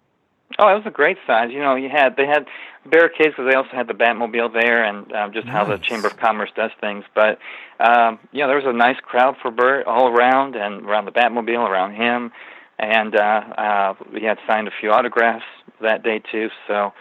Oh, 0.60 0.68
it 0.68 0.76
was 0.76 0.84
a 0.86 0.92
great 0.92 1.18
size. 1.26 1.50
You 1.52 1.60
know, 1.60 1.76
you 1.76 1.90
had 1.90 2.16
they 2.16 2.28
had 2.28 2.46
barricades 2.86 3.30
because 3.30 3.50
they 3.50 3.56
also 3.56 3.72
had 3.72 3.88
the 3.88 3.94
Batmobile 3.94 4.54
there, 4.54 4.84
and 4.84 5.12
um, 5.14 5.34
just 5.34 5.48
how 5.48 5.66
the 5.66 5.78
Chamber 5.78 6.08
of 6.08 6.18
Commerce 6.18 6.52
does 6.56 6.72
things. 6.80 7.06
But 7.16 7.40
um, 7.80 8.20
you 8.32 8.42
know, 8.42 8.48
there 8.48 8.58
was 8.58 8.66
a 8.66 8.74
nice 8.74 8.98
crowd 9.02 9.36
for 9.42 9.52
Burt 9.52 9.88
all 9.88 10.08
around, 10.10 10.56
and 10.56 10.86
around 10.86 11.06
the 11.06 11.12
Batmobile, 11.12 11.68
around 11.68 11.96
him, 11.96 12.32
and 12.78 13.16
uh, 13.16 13.20
uh, 13.20 13.94
we 14.14 14.24
had 14.24 14.38
signed 14.48 14.68
a 14.68 14.72
few 14.80 14.92
autographs 14.92 15.46
that 15.82 16.04
day 16.04 16.22
too. 16.32 16.50
So, 16.68 16.94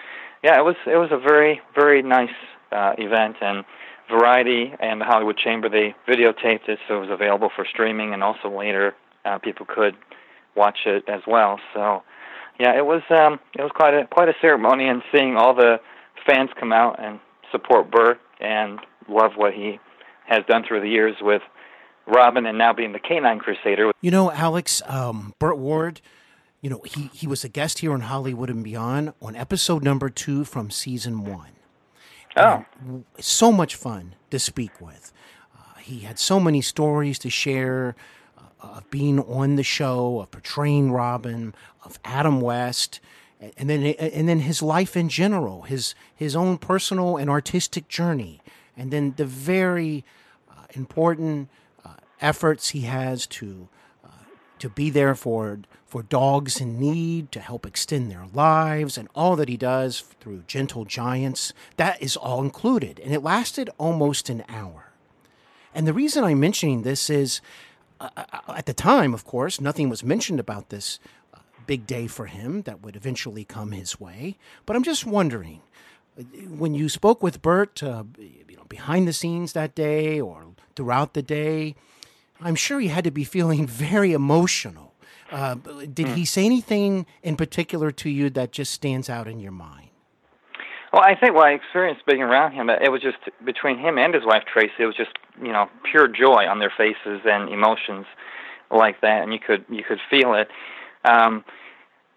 yeah, 0.43 0.59
it 0.59 0.65
was 0.65 0.77
it 0.87 0.97
was 0.97 1.11
a 1.13 1.19
very 1.19 1.61
very 1.75 2.03
nice 2.03 2.35
uh, 2.71 2.95
event, 2.97 3.37
and 3.41 3.65
Variety 4.11 4.75
and 4.81 5.01
the 5.01 5.05
Hollywood 5.05 5.39
Chamber 5.39 5.69
they 5.69 5.95
videotaped 6.09 6.69
it, 6.69 6.79
so 6.89 6.97
it 6.97 7.01
was 7.01 7.11
available 7.11 7.51
for 7.55 7.65
streaming, 7.65 8.13
and 8.13 8.23
also 8.23 8.51
later 8.51 8.95
uh, 9.25 9.39
people 9.39 9.67
could 9.67 9.95
watch 10.55 10.81
it 10.87 11.05
as 11.09 11.21
well. 11.27 11.61
So 11.73 12.03
yeah, 12.63 12.79
it 12.79 12.87
was 12.87 13.03
um, 13.11 13.41
it 13.59 13.61
was 13.61 13.73
quite 13.75 13.93
a 13.93 14.07
quite 14.07 14.29
a 14.29 14.35
ceremony, 14.41 14.87
and 14.87 15.03
seeing 15.13 15.37
all 15.37 15.53
the 15.53 15.81
fans 16.25 16.49
come 16.61 16.73
out 16.73 17.03
and 17.03 17.19
support 17.51 17.91
Burt 17.91 18.21
and 18.41 18.79
love 19.09 19.33
what 19.35 19.53
he 19.53 19.81
has 20.29 20.45
done 20.49 20.63
through 20.67 20.81
the 20.81 20.89
years 20.89 21.17
with 21.21 21.43
Robin, 22.07 22.47
and 22.47 22.57
now 22.57 22.73
being 22.73 22.93
the 22.93 23.01
Canine 23.01 23.41
Crusader. 23.41 23.91
You 24.01 24.13
know, 24.13 24.31
Alex, 24.31 24.81
um, 24.87 25.35
Burt 25.41 25.59
Ward, 25.59 26.01
you 26.61 26.71
know, 26.71 26.83
he, 26.85 27.11
he 27.13 27.27
was 27.27 27.43
a 27.43 27.49
guest 27.49 27.81
here 27.81 27.93
on 27.93 28.03
Hollywood 28.03 28.49
and 28.49 28.63
Beyond 28.63 29.13
on 29.21 29.35
episode 29.35 29.83
number 29.83 30.09
two 30.09 30.45
from 30.45 30.71
season 30.71 31.25
one. 31.25 31.51
Oh, 32.37 32.65
so 33.19 33.51
much 33.51 33.75
fun 33.75 34.15
to 34.31 34.39
speak 34.39 34.81
with. 34.81 35.13
Uh, 35.53 35.81
he 35.81 36.01
had 36.01 36.17
so 36.17 36.39
many 36.39 36.61
stories 36.61 37.19
to 37.19 37.29
share 37.29 37.97
of 38.63 38.91
being 38.91 39.21
on 39.21 39.57
the 39.57 39.63
show, 39.63 40.21
of 40.21 40.31
portraying 40.31 40.93
Robin, 40.93 41.55
of 41.85 41.99
Adam 42.05 42.41
West, 42.41 43.01
and, 43.57 43.69
then 43.69 43.83
and 43.83 44.29
then 44.29 44.41
his 44.41 44.63
life 44.63 44.97
in 44.97 45.09
general, 45.09 45.63
his 45.63 45.95
his 46.15 46.37
own 46.37 46.59
personal 46.59 47.17
and 47.17 47.29
artistic 47.29 47.89
journey, 47.89 48.41
and 48.77 48.93
then 48.93 49.15
the 49.17 49.25
very 49.25 50.05
uh, 50.49 50.65
important 50.75 51.49
uh, 51.85 51.95
efforts 52.21 52.71
he 52.71 52.83
has 52.83 53.27
to 53.27 53.69
uh, 54.05 54.09
to 54.61 54.69
be 54.69 54.91
there 54.91 55.15
for 55.15 55.59
for 55.85 56.03
dogs 56.03 56.61
in 56.61 56.81
need, 56.81 57.31
to 57.33 57.41
help 57.41 57.67
extend 57.67 58.11
their 58.11 58.27
lives, 58.33 58.97
and 58.97 59.09
all 59.15 59.37
that 59.37 59.49
he 59.49 59.57
does 59.57 60.01
through 60.21 60.45
Gentle 60.47 60.85
Giants. 60.85 61.53
That 61.77 62.01
is 62.01 62.17
all 62.17 62.43
included, 62.43 63.01
and 63.01 63.13
it 63.13 63.23
lasted 63.23 63.69
almost 63.77 64.31
an 64.31 64.45
hour. 64.49 64.93
And 65.75 65.87
the 65.87 65.93
reason 65.93 66.25
I'm 66.25 66.41
mentioning 66.41 66.83
this 66.83 67.11
is, 67.11 67.41
at 68.49 68.67
the 68.67 68.75
time, 68.75 69.15
of 69.15 69.25
course, 69.25 69.61
nothing 69.61 69.89
was 69.89 70.05
mentioned 70.05 70.41
about 70.41 70.69
this 70.69 70.99
uh, 71.35 71.39
big 71.67 71.87
day 71.87 72.07
for 72.07 72.27
him 72.27 72.63
that 72.63 72.83
would 72.83 72.97
eventually 72.97 73.45
come 73.45 73.73
his 73.73 74.01
way. 74.01 74.37
But 74.67 74.77
I'm 74.77 74.83
just 74.83 75.07
wondering, 75.07 75.63
uh, 76.19 76.23
when 76.49 76.75
you 76.75 76.89
spoke 76.89 77.23
with 77.23 77.43
Burt, 77.43 77.83
uh, 77.83 78.05
you 78.19 78.57
know, 78.57 78.65
behind 78.69 79.09
the 79.09 79.13
scenes 79.13 79.53
that 79.53 79.75
day 79.75 80.21
or 80.21 80.47
throughout 80.77 81.15
the 81.15 81.23
day, 81.23 81.75
I'm 82.41 82.57
sure 82.57 82.81
he 82.81 82.89
had 82.89 83.05
to 83.05 83.11
be 83.11 83.25
feeling 83.25 83.67
very 83.89 84.13
emotional 84.13 84.93
uh, 85.33 85.55
did 85.93 86.09
he 86.09 86.25
say 86.27 86.45
anything 86.45 87.07
in 87.23 87.37
particular 87.37 87.91
to 87.91 88.11
you 88.11 88.29
that 88.31 88.53
just 88.53 88.71
stands 88.71 89.09
out 89.09 89.27
in 89.27 89.41
your 89.41 89.53
mind? 89.53 89.89
Well, 90.93 91.03
I 91.03 91.15
think 91.15 91.35
what 91.35 91.47
I 91.47 91.53
experienced 91.53 92.05
being 92.07 92.23
around 92.23 92.53
him, 92.53 92.69
it 92.69 92.91
was 92.91 93.01
just 93.01 93.17
between 93.45 93.79
him 93.79 93.97
and 93.99 94.13
his 94.15 94.25
wife 94.27 94.43
Tracy. 94.53 94.75
It 94.81 94.87
was 94.87 94.97
just 94.97 95.13
you 95.41 95.53
know 95.53 95.69
pure 95.91 96.07
joy 96.07 96.47
on 96.47 96.59
their 96.59 96.73
faces 96.77 97.23
and 97.25 97.49
emotions 97.49 98.07
like 98.71 99.01
that, 99.01 99.23
and 99.23 99.33
you 99.33 99.39
could 99.39 99.65
you 99.71 99.83
could 99.83 99.99
feel 100.11 100.35
it. 100.35 100.49
Um, 101.05 101.45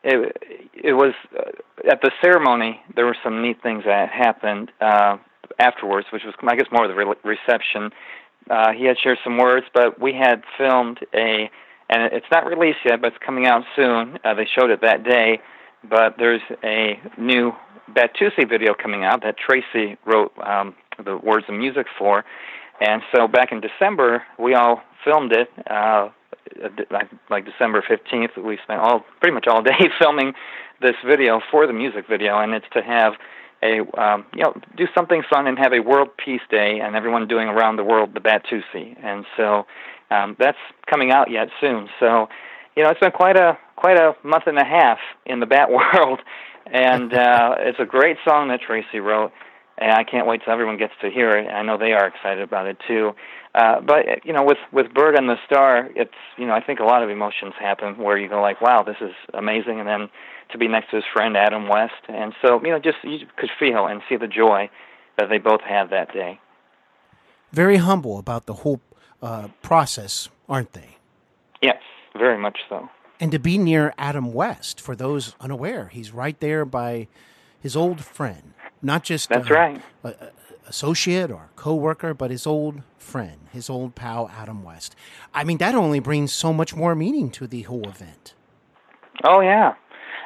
it 0.04 0.38
it 0.74 0.94
was 0.94 1.14
uh, 1.38 1.52
at 1.90 2.02
the 2.02 2.12
ceremony. 2.22 2.82
There 2.96 3.06
were 3.06 3.18
some 3.24 3.42
neat 3.42 3.62
things 3.64 3.86
that 3.86 4.10
happened 4.10 4.72
uh, 4.82 5.18
afterwards, 5.58 6.08
which 6.12 6.24
was 6.26 6.34
I 6.46 6.56
guess 6.56 6.68
more 6.72 6.86
of 6.86 6.90
the 6.90 6.96
re- 6.96 7.16
reception. 7.24 7.92
Uh, 8.50 8.74
he 8.74 8.86
had 8.86 8.98
shared 9.02 9.18
some 9.24 9.38
words, 9.38 9.66
but 9.74 10.00
we 10.02 10.14
had 10.14 10.44
filmed 10.58 11.00
a 11.14 11.50
and 11.90 12.12
it's 12.14 12.26
not 12.32 12.46
released 12.46 12.80
yet, 12.84 13.02
but 13.02 13.14
it's 13.14 13.24
coming 13.24 13.46
out 13.46 13.64
soon. 13.76 14.18
Uh, 14.24 14.34
they 14.34 14.46
showed 14.46 14.72
it 14.72 14.82
that 14.82 15.04
day, 15.04 15.40
but 15.90 16.16
there's 16.18 16.42
a 16.64 17.00
new 17.18 17.52
Batusi 17.92 18.48
video 18.50 18.74
coming 18.74 19.04
out 19.04 19.22
that 19.24 19.36
Tracy 19.38 19.98
wrote 20.06 20.32
um, 20.40 20.76
the 21.04 21.18
words 21.18 21.46
and 21.48 21.58
music 21.58 21.88
for, 21.98 22.24
and 22.82 23.02
so 23.14 23.28
back 23.28 23.52
in 23.52 23.62
December 23.62 24.24
we 24.40 24.54
all 24.54 24.82
filmed 25.04 25.32
it. 25.32 25.50
Uh, 25.70 26.10
like 27.30 27.46
December 27.46 27.82
15th, 27.82 28.38
we 28.44 28.58
spent 28.64 28.80
all 28.80 29.04
pretty 29.20 29.34
much 29.34 29.48
all 29.48 29.62
day 29.64 29.90
filming 30.00 30.34
this 30.82 30.96
video 31.06 31.42
for 31.52 31.68
the 31.68 31.74
music 31.74 32.06
video, 32.10 32.40
and 32.40 32.54
it's 32.54 32.66
to 32.74 32.82
have 32.82 33.14
a 33.64 33.80
um, 34.00 34.26
you 34.36 34.44
know 34.44 34.54
do 34.76 34.86
something 34.94 35.24
fun 35.30 35.48
and 35.48 35.58
have 35.58 35.74
a 35.74 35.80
World 35.80 36.10
Peace 36.18 36.42
Day, 36.50 36.80
and 36.82 36.96
everyone 36.96 37.28
doing 37.28 37.48
around 37.48 37.78
the 37.78 37.84
world 37.84 38.14
the 38.14 38.20
Batusi, 38.20 38.96
and 39.04 39.26
so 39.38 39.66
um, 40.12 40.36
that's 40.40 40.58
coming 40.88 41.12
out 41.12 41.32
yet 41.32 41.50
soon. 41.60 41.90
So, 42.00 42.28
you 42.76 42.84
know, 42.84 42.90
it's 42.90 43.00
been 43.00 43.12
quite 43.12 43.38
a 43.38 43.58
quite 43.76 43.98
a 43.98 44.16
month 44.24 44.44
and 44.48 44.58
a 44.58 44.66
half 44.66 45.00
in 45.26 45.40
the 45.40 45.46
bat 45.46 45.70
world, 45.96 46.20
and 46.66 47.14
uh, 47.14 47.56
it's 47.60 47.80
a 47.80 47.86
great 47.86 48.18
song 48.26 48.50
that 48.50 48.62
Tracy 48.62 49.00
wrote, 49.00 49.32
and 49.78 49.92
I 49.92 50.04
can't 50.04 50.28
wait 50.28 50.42
till 50.44 50.54
everyone 50.54 50.78
gets 50.78 50.94
to 51.02 51.10
hear 51.10 51.32
it. 51.32 51.48
I 51.48 51.62
know 51.64 51.78
they 51.78 51.94
are 51.94 52.08
excited 52.08 52.42
about 52.42 52.68
it 52.68 52.78
too. 52.88 53.14
Uh, 53.54 53.80
but 53.80 54.26
you 54.26 54.34
know, 54.34 54.44
with 54.44 54.58
with 54.72 54.94
Burt 54.94 55.18
and 55.18 55.30
the 55.30 55.38
Star, 55.46 55.90
it's 55.96 56.12
you 56.38 56.46
know, 56.46 56.54
I 56.54 56.62
think 56.62 56.80
a 56.80 56.84
lot 56.84 57.04
of 57.04 57.10
emotions 57.10 57.54
happen 57.60 57.98
where 57.98 58.18
you 58.18 58.28
go 58.28 58.42
like, 58.42 58.62
wow, 58.62 58.84
this 58.84 58.98
is 59.00 59.14
amazing, 59.34 59.80
and 59.80 59.88
then 59.88 60.10
to 60.52 60.58
be 60.58 60.68
next 60.68 60.90
to 60.92 60.98
his 60.98 61.06
friend 61.14 61.38
Adam 61.38 61.70
West, 61.70 61.94
and 62.10 62.34
so 62.42 62.62
you 62.64 62.72
know, 62.72 62.80
just 62.80 62.98
you 63.04 63.26
could 63.38 63.50
feel 63.58 63.88
and 63.88 64.02
see 64.10 64.18
the 64.18 64.28
joy 64.28 64.70
that 65.18 65.30
they 65.30 65.38
both 65.38 65.62
had 65.62 65.90
that 65.92 66.12
day. 66.14 66.40
Very 67.54 67.78
humble 67.78 68.20
about 68.20 68.46
the 68.46 68.54
whole 68.54 68.82
uh, 69.22 69.48
process, 69.62 70.28
aren't 70.50 70.74
they? 70.74 70.98
Yes, 71.62 71.82
very 72.18 72.38
much 72.38 72.60
so. 72.70 72.90
And 73.20 73.32
to 73.32 73.40
be 73.40 73.58
near 73.58 73.94
Adam 73.98 74.34
West, 74.34 74.82
for 74.82 74.96
those 74.96 75.36
unaware, 75.40 75.88
he's 75.88 76.12
right 76.12 76.40
there 76.40 76.66
by 76.66 77.08
his 77.60 77.76
old 77.76 78.04
friend, 78.04 78.54
not 78.82 79.04
just 79.04 79.30
that's 79.30 79.50
right. 79.50 79.82
A, 80.04 80.10
a 80.10 80.14
associate 80.68 81.32
or 81.32 81.50
coworker, 81.56 82.14
but 82.14 82.32
his 82.32 82.46
old 82.48 82.82
friend, 82.98 83.48
his 83.52 83.70
old 83.70 83.96
pal 83.96 84.30
Adam 84.36 84.64
West. 84.64 84.96
I 85.34 85.44
mean, 85.44 85.58
that 85.60 85.76
only 85.76 86.00
brings 86.00 86.34
so 86.34 86.52
much 86.52 86.76
more 86.76 86.96
meaning 86.96 87.30
to 87.32 87.48
the 87.48 87.64
whole 87.64 87.88
event. 87.88 88.34
Oh 89.24 89.40
yeah, 89.42 89.76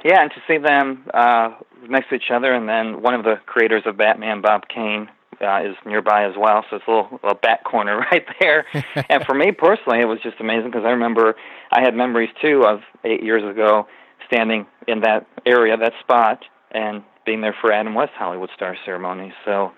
yeah, 0.03 0.21
and 0.21 0.31
to 0.31 0.41
see 0.47 0.57
them 0.57 1.05
uh, 1.13 1.55
next 1.87 2.09
to 2.09 2.15
each 2.15 2.31
other, 2.33 2.53
and 2.53 2.67
then 2.67 3.01
one 3.01 3.13
of 3.13 3.23
the 3.23 3.35
creators 3.45 3.83
of 3.85 3.97
Batman, 3.97 4.41
Bob 4.41 4.63
Kane, 4.67 5.09
uh, 5.41 5.61
is 5.63 5.75
nearby 5.85 6.25
as 6.25 6.33
well, 6.37 6.65
so 6.69 6.77
it's 6.77 6.85
a 6.87 6.91
little, 6.91 7.19
little 7.23 7.39
back 7.41 7.63
corner 7.63 7.97
right 8.11 8.25
there. 8.39 8.65
and 9.09 9.23
for 9.25 9.33
me 9.33 9.51
personally, 9.51 9.99
it 9.99 10.05
was 10.05 10.19
just 10.21 10.39
amazing 10.39 10.71
because 10.71 10.85
I 10.85 10.89
remember 10.89 11.35
I 11.71 11.82
had 11.82 11.95
memories 11.95 12.29
too 12.41 12.63
of 12.65 12.79
eight 13.03 13.23
years 13.23 13.43
ago 13.43 13.88
standing 14.27 14.65
in 14.88 15.01
that 15.01 15.25
area, 15.45 15.77
that 15.77 15.93
spot, 16.01 16.43
and 16.71 17.03
being 17.25 17.41
there 17.41 17.55
for 17.60 17.71
Adam 17.71 17.93
West 17.93 18.12
Hollywood 18.17 18.49
Star 18.55 18.75
ceremony. 18.86 19.34
So 19.45 19.71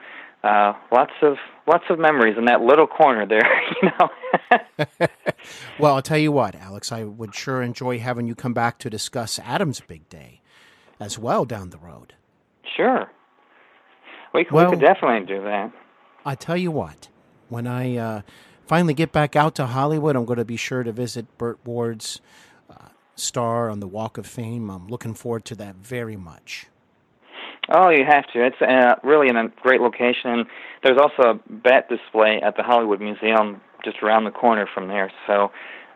uh, 0.44 0.74
lots 0.92 1.12
of 1.22 1.38
lots 1.68 1.84
of 1.90 2.00
memories 2.00 2.36
in 2.38 2.46
that 2.46 2.62
little 2.62 2.88
corner 2.88 3.26
there, 3.28 3.50
you 3.82 3.90
know. 3.90 5.08
well, 5.80 5.96
I'll 5.96 6.02
tell 6.02 6.18
you 6.18 6.32
what, 6.32 6.56
Alex, 6.56 6.92
I 6.92 7.04
would 7.04 7.36
sure 7.36 7.62
enjoy 7.62 8.00
having 8.00 8.28
you 8.28 8.36
come 8.36 8.54
back 8.54 8.80
to 8.80 8.90
discuss 8.90 9.40
Adam's 9.40 9.82
big 9.82 10.08
day 10.10 10.42
as 11.00 11.20
well 11.20 11.46
down 11.46 11.70
the 11.70 11.78
road. 11.78 12.14
Sure. 12.76 13.10
We, 14.34 14.48
well, 14.52 14.66
we 14.66 14.78
could 14.78 14.82
definitely 14.82 15.28
do 15.28 15.44
that. 15.44 15.72
I 16.26 16.36
tell 16.36 16.58
you 16.58 16.72
what, 16.72 17.10
when 17.50 17.68
I 17.68 17.98
uh, 17.98 18.22
finally 18.72 18.94
get 18.94 19.12
back 19.12 19.36
out 19.36 19.54
to 19.54 19.66
Hollywood, 19.66 20.16
I'm 20.16 20.24
going 20.24 20.40
to 20.40 20.46
be 20.46 20.56
sure 20.56 20.82
to 20.82 20.94
visit 20.94 21.38
Burt 21.38 21.60
Ward's 21.66 22.22
uh, 22.70 22.88
star 23.18 23.70
on 23.70 23.82
the 23.82 23.88
Walk 23.88 24.18
of 24.18 24.26
Fame. 24.26 24.70
I'm 24.70 24.88
looking 24.88 25.14
forward 25.14 25.44
to 25.48 25.56
that 25.56 25.76
very 25.76 26.16
much. 26.16 26.68
Oh, 27.70 27.90
you 27.90 28.06
have 28.06 28.24
to. 28.32 28.46
It's 28.46 28.62
uh, 28.62 28.96
really 29.04 29.28
in 29.28 29.36
a 29.36 29.50
great 29.62 29.82
location. 29.82 30.46
There's 30.84 30.98
also 30.98 31.32
a 31.32 31.40
bat 31.50 31.90
display 31.90 32.40
at 32.42 32.56
the 32.56 32.64
Hollywood 32.64 33.02
Museum 33.02 33.60
just 33.84 34.02
around 34.02 34.24
the 34.24 34.32
corner 34.32 34.66
from 34.74 34.88
there. 34.88 35.12
So 35.28 35.52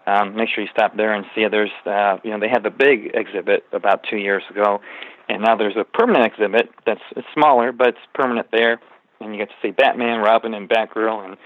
um, 0.05 0.35
make 0.35 0.49
sure 0.53 0.61
you 0.61 0.69
stop 0.69 0.97
there 0.97 1.13
and 1.13 1.25
see 1.33 1.43
it. 1.43 1.51
There's, 1.51 1.71
uh, 1.85 2.17
you 2.25 2.31
know, 2.31 2.41
they 2.41 2.49
had 2.49 2.63
the 2.63 2.71
big 2.71 3.11
exhibit 3.13 3.63
about 3.71 4.03
two 4.09 4.17
years 4.17 4.43
ago, 4.49 4.81
and 5.29 5.41
now 5.41 5.55
there's 5.55 5.77
a 5.77 5.85
permanent 5.85 6.25
exhibit 6.25 6.71
that's 6.85 6.99
it's 7.15 7.27
smaller, 7.33 7.71
but 7.71 7.87
it's 7.87 8.05
permanent 8.13 8.47
there, 8.51 8.81
and 9.21 9.31
you 9.31 9.37
get 9.37 9.47
to 9.47 9.55
see 9.61 9.71
Batman, 9.71 10.19
Robin, 10.19 10.53
and 10.53 10.67
Batgirl, 10.67 11.23
and 11.23 11.37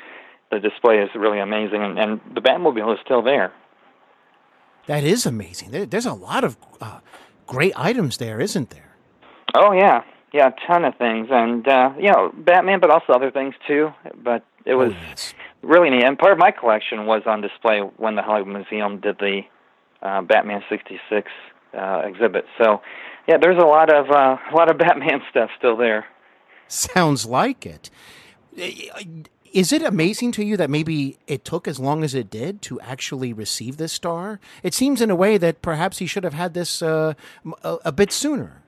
the 0.51 0.59
display 0.59 0.99
is 0.99 1.09
really 1.15 1.39
amazing, 1.39 1.83
and, 1.83 1.99
and 1.99 2.21
the 2.33 2.41
Batmobile 2.41 2.93
is 2.93 2.99
still 3.03 3.21
there. 3.21 3.51
That 4.87 5.03
is 5.03 5.25
amazing. 5.25 5.71
There, 5.71 5.85
there's 5.85 6.05
a 6.05 6.13
lot 6.13 6.43
of 6.43 6.57
uh, 6.81 6.99
great 7.45 7.73
items 7.75 8.17
there, 8.17 8.39
isn't 8.39 8.71
there? 8.71 8.95
Oh 9.55 9.71
yeah, 9.71 10.03
yeah, 10.33 10.49
a 10.49 10.67
ton 10.67 10.85
of 10.85 10.95
things, 10.95 11.27
and 11.31 11.67
uh, 11.67 11.93
you 11.97 12.11
know, 12.11 12.31
Batman, 12.35 12.79
but 12.79 12.89
also 12.89 13.13
other 13.13 13.31
things 13.31 13.55
too. 13.67 13.91
But 14.23 14.43
it 14.65 14.75
was 14.75 14.93
oh, 14.93 14.97
yes. 15.09 15.33
really 15.61 15.89
neat, 15.89 16.03
and 16.03 16.17
part 16.17 16.33
of 16.33 16.37
my 16.37 16.51
collection 16.51 17.05
was 17.05 17.23
on 17.25 17.41
display 17.41 17.79
when 17.97 18.15
the 18.15 18.21
Hollywood 18.21 18.53
Museum 18.53 18.99
did 18.99 19.17
the 19.19 19.41
uh, 20.01 20.21
Batman 20.21 20.63
'66 20.69 21.31
uh, 21.77 22.01
exhibit. 22.05 22.45
So 22.57 22.81
yeah, 23.27 23.37
there's 23.41 23.57
a 23.57 23.65
lot 23.65 23.93
of 23.93 24.09
uh, 24.09 24.37
a 24.51 24.55
lot 24.55 24.69
of 24.69 24.77
Batman 24.77 25.21
stuff 25.29 25.49
still 25.57 25.77
there. 25.77 26.05
Sounds 26.67 27.25
like 27.25 27.65
it. 27.65 27.89
Is 29.53 29.71
it 29.71 29.81
amazing 29.81 30.31
to 30.33 30.43
you 30.43 30.57
that 30.57 30.69
maybe 30.69 31.17
it 31.27 31.43
took 31.43 31.67
as 31.67 31.79
long 31.79 32.03
as 32.03 32.13
it 32.13 32.29
did 32.29 32.61
to 32.63 32.79
actually 32.81 33.33
receive 33.33 33.77
this 33.77 33.93
star? 33.93 34.39
It 34.63 34.73
seems 34.73 35.01
in 35.01 35.09
a 35.09 35.15
way 35.15 35.37
that 35.37 35.61
perhaps 35.61 35.99
he 35.99 36.05
should 36.05 36.23
have 36.23 36.33
had 36.33 36.53
this 36.53 36.81
uh, 36.81 37.13
a, 37.63 37.77
a, 37.85 37.91
bit 37.91 38.11
sooner. 38.11 38.61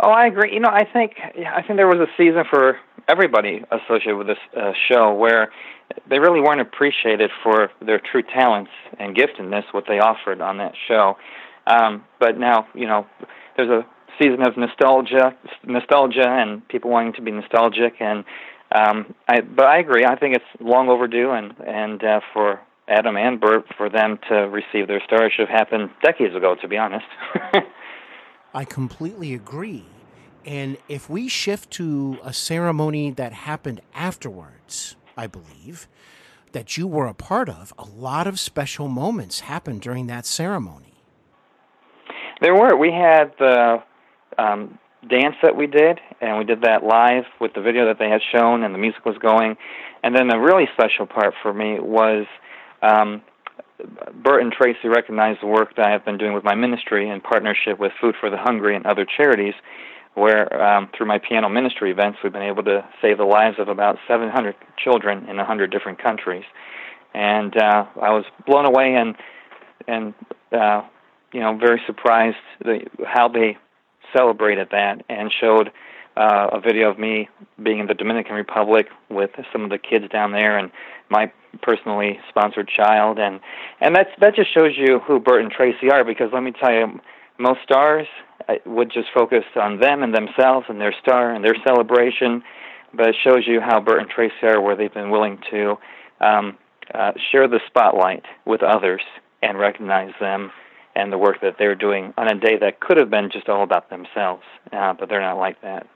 Oh, 0.00 0.10
I 0.10 0.26
agree. 0.26 0.52
You 0.52 0.60
know, 0.60 0.70
I 0.70 0.84
think 0.84 1.16
I 1.20 1.62
think 1.62 1.76
there 1.76 1.88
was 1.88 1.98
a 1.98 2.10
season 2.16 2.44
for 2.48 2.78
everybody 3.08 3.64
associated 3.70 4.16
with 4.16 4.26
this 4.28 4.38
uh, 4.56 4.72
show 4.88 5.12
where 5.14 5.50
they 6.08 6.18
really 6.18 6.40
weren't 6.40 6.60
appreciated 6.60 7.30
for 7.42 7.70
their 7.84 8.00
true 8.00 8.22
talents 8.22 8.70
and 8.98 9.16
giftedness, 9.16 9.64
what 9.72 9.84
they 9.88 9.98
offered 9.98 10.40
on 10.40 10.58
that 10.58 10.74
show. 10.86 11.16
Um, 11.66 12.04
but 12.20 12.38
now, 12.38 12.66
you 12.74 12.86
know, 12.86 13.06
there's 13.56 13.70
a 13.70 13.86
season 14.18 14.46
of 14.46 14.56
nostalgia, 14.56 15.34
nostalgia, 15.64 16.28
and 16.28 16.66
people 16.68 16.90
wanting 16.90 17.12
to 17.14 17.22
be 17.22 17.30
nostalgic. 17.30 17.94
And 18.00 18.24
um, 18.72 19.14
I, 19.26 19.40
but 19.40 19.66
I 19.66 19.78
agree. 19.78 20.04
I 20.04 20.16
think 20.16 20.36
it's 20.36 20.60
long 20.60 20.88
overdue, 20.88 21.30
and 21.30 21.54
and 21.66 22.02
uh, 22.02 22.20
for 22.32 22.60
Adam 22.86 23.16
and 23.16 23.40
Burt 23.40 23.64
for 23.76 23.88
them 23.88 24.18
to 24.28 24.34
receive 24.34 24.88
their 24.88 25.02
star 25.04 25.26
It 25.26 25.32
should 25.36 25.48
have 25.48 25.58
happened 25.58 25.90
decades 26.02 26.34
ago. 26.34 26.54
To 26.60 26.68
be 26.68 26.76
honest. 26.76 27.06
I 28.54 28.64
completely 28.64 29.34
agree. 29.34 29.84
And 30.44 30.78
if 30.88 31.10
we 31.10 31.28
shift 31.28 31.70
to 31.72 32.18
a 32.22 32.32
ceremony 32.32 33.10
that 33.10 33.32
happened 33.32 33.82
afterwards, 33.94 34.96
I 35.16 35.26
believe, 35.26 35.86
that 36.52 36.76
you 36.76 36.86
were 36.86 37.06
a 37.06 37.14
part 37.14 37.48
of, 37.48 37.74
a 37.76 37.84
lot 37.84 38.26
of 38.26 38.40
special 38.40 38.88
moments 38.88 39.40
happened 39.40 39.82
during 39.82 40.06
that 40.06 40.24
ceremony. 40.24 40.94
There 42.40 42.54
were. 42.54 42.76
We 42.76 42.92
had 42.92 43.32
the 43.38 43.82
um, 44.38 44.78
dance 45.06 45.36
that 45.42 45.56
we 45.56 45.66
did, 45.66 46.00
and 46.20 46.38
we 46.38 46.44
did 46.44 46.62
that 46.62 46.82
live 46.82 47.24
with 47.40 47.54
the 47.54 47.60
video 47.60 47.86
that 47.86 47.98
they 47.98 48.08
had 48.08 48.20
shown, 48.32 48.62
and 48.62 48.74
the 48.74 48.78
music 48.78 49.04
was 49.04 49.16
going. 49.18 49.56
And 50.02 50.14
then 50.14 50.28
the 50.28 50.38
really 50.38 50.68
special 50.72 51.06
part 51.06 51.34
for 51.42 51.52
me 51.52 51.78
was 51.78 52.26
um, 52.82 53.22
Burt 54.14 54.42
and 54.42 54.52
Tracy 54.52 54.88
recognized 54.88 55.40
the 55.40 55.46
work 55.46 55.76
that 55.76 55.86
I 55.86 55.90
have 55.90 56.04
been 56.04 56.18
doing 56.18 56.32
with 56.32 56.44
my 56.44 56.54
ministry 56.54 57.08
in 57.08 57.20
partnership 57.20 57.78
with 57.78 57.92
Food 58.00 58.16
for 58.18 58.30
the 58.30 58.36
Hungry 58.36 58.74
and 58.74 58.86
other 58.86 59.04
charities, 59.04 59.54
where 60.14 60.60
um, 60.60 60.88
through 60.96 61.06
my 61.06 61.18
piano 61.18 61.48
ministry 61.48 61.90
events 61.90 62.18
we've 62.22 62.32
been 62.32 62.42
able 62.42 62.64
to 62.64 62.84
save 63.00 63.18
the 63.18 63.24
lives 63.24 63.56
of 63.58 63.68
about 63.68 63.98
700 64.08 64.56
children 64.82 65.28
in 65.28 65.36
100 65.36 65.70
different 65.70 66.02
countries. 66.02 66.44
And 67.14 67.56
uh, 67.56 67.86
I 68.02 68.10
was 68.10 68.24
blown 68.46 68.66
away 68.66 68.94
and 68.94 69.14
and 69.86 70.14
uh, 70.52 70.82
you 71.32 71.40
know 71.40 71.56
very 71.56 71.80
surprised 71.86 72.36
the, 72.64 72.80
how 73.06 73.28
they 73.28 73.56
celebrated 74.12 74.68
that 74.70 75.04
and 75.08 75.32
showed 75.32 75.70
uh, 76.16 76.48
a 76.52 76.60
video 76.60 76.90
of 76.90 76.98
me 76.98 77.28
being 77.62 77.78
in 77.78 77.86
the 77.86 77.94
Dominican 77.94 78.34
Republic 78.34 78.88
with 79.08 79.30
some 79.52 79.62
of 79.62 79.70
the 79.70 79.78
kids 79.78 80.06
down 80.10 80.32
there 80.32 80.58
and 80.58 80.70
my 81.10 81.30
personally 81.62 82.18
sponsored 82.28 82.68
child. 82.68 83.18
And 83.18 83.40
and 83.80 83.94
that's 83.94 84.10
that 84.20 84.34
just 84.34 84.52
shows 84.52 84.72
you 84.76 84.98
who 84.98 85.20
Burt 85.20 85.42
and 85.42 85.50
Tracy 85.50 85.90
are 85.90 86.04
because 86.04 86.30
let 86.32 86.42
me 86.42 86.52
tell 86.52 86.72
you 86.72 87.00
most 87.38 87.60
stars 87.62 88.08
uh, 88.48 88.54
would 88.66 88.90
just 88.90 89.08
focus 89.14 89.44
on 89.54 89.78
them 89.78 90.02
and 90.02 90.12
themselves 90.12 90.66
and 90.68 90.80
their 90.80 90.94
star 91.00 91.32
and 91.32 91.44
their 91.44 91.56
celebration. 91.64 92.42
But 92.92 93.10
it 93.10 93.16
shows 93.22 93.46
you 93.46 93.60
how 93.60 93.80
Burt 93.80 94.00
and 94.00 94.10
Tracy 94.10 94.34
are 94.42 94.60
where 94.60 94.74
they've 94.74 94.92
been 94.92 95.10
willing 95.10 95.38
to 95.50 95.76
um, 96.20 96.58
uh, 96.92 97.12
share 97.30 97.46
the 97.46 97.60
spotlight 97.68 98.24
with 98.44 98.62
others 98.62 99.02
and 99.42 99.58
recognize 99.58 100.12
them 100.20 100.50
and 100.98 101.12
the 101.12 101.18
work 101.18 101.40
that 101.40 101.56
they're 101.58 101.74
doing 101.74 102.12
on 102.18 102.28
a 102.28 102.38
day 102.38 102.58
that 102.58 102.80
could 102.80 102.96
have 102.96 103.08
been 103.08 103.30
just 103.30 103.48
all 103.48 103.62
about 103.62 103.88
themselves 103.88 104.42
uh, 104.72 104.92
but 104.92 105.08
they're 105.08 105.20
not 105.20 105.38
like 105.38 105.60
that 105.62 105.86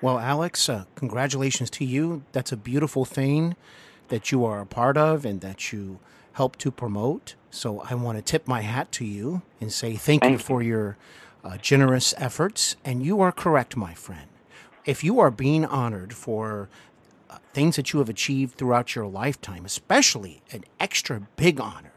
well, 0.00 0.20
Alex, 0.20 0.68
uh, 0.68 0.84
congratulations 0.94 1.70
to 1.70 1.84
you. 1.84 2.22
That's 2.30 2.52
a 2.52 2.56
beautiful 2.56 3.04
thing 3.04 3.56
that 4.08 4.30
you 4.30 4.44
are 4.44 4.60
a 4.60 4.66
part 4.66 4.96
of 4.96 5.24
and 5.24 5.40
that 5.40 5.72
you 5.72 5.98
help 6.34 6.56
to 6.58 6.70
promote. 6.70 7.34
So 7.50 7.80
I 7.80 7.94
want 7.94 8.16
to 8.16 8.22
tip 8.22 8.46
my 8.46 8.60
hat 8.60 8.92
to 8.92 9.04
you 9.04 9.42
and 9.60 9.72
say 9.72 9.96
thank, 9.96 10.22
thank 10.22 10.32
you 10.32 10.38
for 10.38 10.62
your 10.62 10.96
uh, 11.42 11.56
generous 11.56 12.14
efforts. 12.16 12.76
And 12.84 13.04
you 13.04 13.20
are 13.20 13.32
correct, 13.32 13.76
my 13.76 13.92
friend. 13.92 14.28
If 14.84 15.02
you 15.02 15.18
are 15.18 15.32
being 15.32 15.64
honored 15.64 16.14
for 16.14 16.68
uh, 17.28 17.38
things 17.52 17.74
that 17.74 17.92
you 17.92 17.98
have 17.98 18.08
achieved 18.08 18.54
throughout 18.54 18.94
your 18.94 19.06
lifetime, 19.06 19.64
especially 19.64 20.42
an 20.52 20.64
extra 20.78 21.26
big 21.34 21.60
honor, 21.60 21.92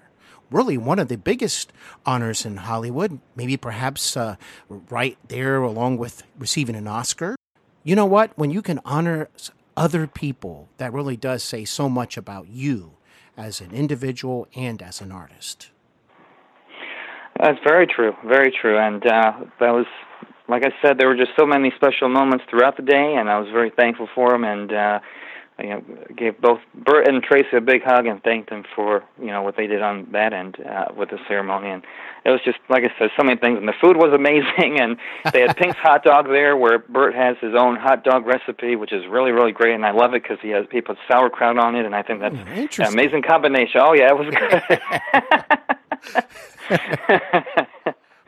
really 0.51 0.77
one 0.77 0.99
of 0.99 1.07
the 1.07 1.17
biggest 1.17 1.73
honors 2.05 2.45
in 2.45 2.57
Hollywood, 2.57 3.19
maybe 3.35 3.57
perhaps 3.57 4.15
uh, 4.15 4.35
right 4.69 5.17
there 5.27 5.61
along 5.61 5.97
with 5.97 6.23
receiving 6.37 6.75
an 6.75 6.87
Oscar 6.87 7.35
you 7.83 7.95
know 7.95 8.05
what? 8.05 8.37
When 8.37 8.51
you 8.51 8.61
can 8.61 8.79
honor 8.85 9.29
other 9.75 10.05
people, 10.05 10.69
that 10.77 10.93
really 10.93 11.17
does 11.17 11.43
say 11.43 11.65
so 11.65 11.89
much 11.89 12.17
about 12.17 12.47
you 12.47 12.91
as 13.35 13.61
an 13.61 13.71
individual 13.71 14.47
and 14.55 14.81
as 14.81 15.01
an 15.01 15.11
artist. 15.11 15.71
That's 17.41 17.57
very 17.65 17.87
true, 17.87 18.13
very 18.25 18.51
true. 18.51 18.77
And 18.77 19.03
uh, 19.05 19.31
that 19.59 19.71
was, 19.71 19.87
like 20.47 20.63
I 20.63 20.69
said, 20.85 20.99
there 20.99 21.07
were 21.07 21.15
just 21.15 21.31
so 21.39 21.47
many 21.47 21.71
special 21.75 22.07
moments 22.07 22.45
throughout 22.49 22.77
the 22.77 22.83
day, 22.83 23.15
and 23.17 23.29
I 23.29 23.39
was 23.39 23.49
very 23.51 23.71
thankful 23.71 24.07
for 24.13 24.29
them. 24.29 24.43
And 24.43 24.71
uh, 24.71 24.99
you 25.61 25.69
know, 25.69 25.83
gave 26.15 26.39
both 26.39 26.59
Burt 26.73 27.07
and 27.07 27.21
Tracy 27.23 27.57
a 27.57 27.61
big 27.61 27.83
hug 27.83 28.05
and 28.05 28.21
thanked 28.23 28.49
them 28.49 28.63
for 28.75 29.03
you 29.19 29.27
know 29.27 29.41
what 29.41 29.55
they 29.57 29.67
did 29.67 29.81
on 29.81 30.07
that 30.11 30.33
end 30.33 30.57
uh, 30.59 30.85
with 30.95 31.09
the 31.09 31.19
ceremony. 31.27 31.69
And 31.69 31.83
it 32.25 32.29
was 32.29 32.41
just 32.43 32.57
like 32.69 32.83
I 32.83 32.93
said, 32.99 33.09
so 33.17 33.23
many 33.23 33.39
things. 33.39 33.57
And 33.57 33.67
the 33.67 33.73
food 33.81 33.97
was 33.97 34.13
amazing. 34.15 34.79
And 34.79 34.97
they 35.31 35.41
had 35.41 35.55
Pink's 35.57 35.77
hot 35.77 36.03
dog 36.03 36.27
there, 36.27 36.55
where 36.57 36.79
Burt 36.79 37.15
has 37.15 37.37
his 37.41 37.55
own 37.55 37.75
hot 37.75 38.03
dog 38.03 38.25
recipe, 38.25 38.75
which 38.75 38.91
is 38.91 39.05
really 39.07 39.31
really 39.31 39.51
great. 39.51 39.75
And 39.75 39.85
I 39.85 39.91
love 39.91 40.13
it 40.13 40.23
because 40.23 40.39
he 40.41 40.49
has 40.49 40.65
he 40.71 40.81
puts 40.81 40.99
sauerkraut 41.07 41.57
on 41.57 41.75
it, 41.75 41.85
and 41.85 41.95
I 41.95 42.03
think 42.03 42.19
that's 42.19 42.35
mm, 42.35 42.79
an 42.79 42.93
amazing 42.93 43.23
combination. 43.23 43.81
Oh 43.83 43.93
yeah, 43.93 44.09
it 44.09 44.17
was 44.17 44.27
good. 44.33 44.79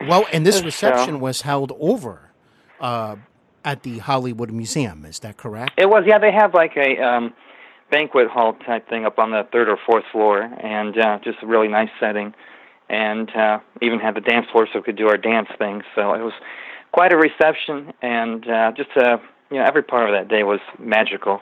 well, 0.00 0.26
and 0.32 0.46
this 0.46 0.62
reception 0.64 1.20
was 1.20 1.42
held 1.42 1.72
over. 1.78 2.30
Uh, 2.80 3.16
at 3.64 3.82
the 3.82 3.98
Hollywood 3.98 4.50
Museum. 4.52 5.04
Is 5.04 5.18
that 5.20 5.36
correct? 5.36 5.72
It 5.76 5.86
was. 5.86 6.04
Yeah, 6.06 6.18
they 6.18 6.32
have 6.32 6.54
like 6.54 6.76
a 6.76 6.98
um, 7.02 7.34
banquet 7.90 8.28
hall 8.28 8.54
type 8.66 8.88
thing 8.88 9.04
up 9.04 9.18
on 9.18 9.30
the 9.30 9.46
third 9.52 9.68
or 9.68 9.78
fourth 9.86 10.04
floor, 10.12 10.42
and 10.42 10.96
uh, 10.98 11.18
just 11.24 11.38
a 11.42 11.46
really 11.46 11.68
nice 11.68 11.90
setting. 11.98 12.34
And 12.88 13.34
uh, 13.34 13.60
even 13.80 13.98
had 13.98 14.14
the 14.14 14.20
dance 14.20 14.46
floor 14.52 14.68
so 14.70 14.80
we 14.80 14.82
could 14.82 14.96
do 14.96 15.08
our 15.08 15.16
dance 15.16 15.48
thing. 15.58 15.82
So 15.94 16.12
it 16.12 16.20
was 16.20 16.34
quite 16.92 17.12
a 17.12 17.16
reception, 17.16 17.92
and 18.02 18.48
uh, 18.48 18.72
just 18.76 18.90
uh, 18.96 19.18
you 19.50 19.58
know 19.58 19.64
every 19.64 19.82
part 19.82 20.08
of 20.08 20.14
that 20.14 20.28
day 20.28 20.42
was 20.42 20.60
magical. 20.78 21.40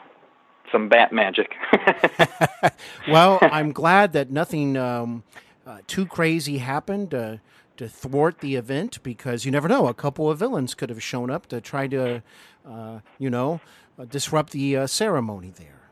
Some 0.70 0.88
bat 0.88 1.12
magic. 1.12 1.54
well, 3.08 3.38
I'm 3.42 3.72
glad 3.72 4.12
that 4.14 4.30
nothing 4.30 4.76
um, 4.76 5.22
uh, 5.66 5.78
too 5.86 6.06
crazy 6.06 6.58
happened. 6.58 7.12
Uh, 7.12 7.36
to 7.76 7.88
thwart 7.88 8.40
the 8.40 8.56
event 8.56 9.02
because 9.02 9.44
you 9.44 9.52
never 9.52 9.68
know. 9.68 9.88
A 9.88 9.94
couple 9.94 10.30
of 10.30 10.38
villains 10.38 10.74
could 10.74 10.90
have 10.90 11.02
shown 11.02 11.30
up 11.30 11.46
to 11.46 11.60
try 11.60 11.86
to, 11.88 12.22
uh, 12.68 13.00
you 13.18 13.30
know, 13.30 13.60
uh, 13.98 14.04
disrupt 14.04 14.52
the 14.52 14.76
uh, 14.76 14.86
ceremony 14.86 15.52
there. 15.56 15.82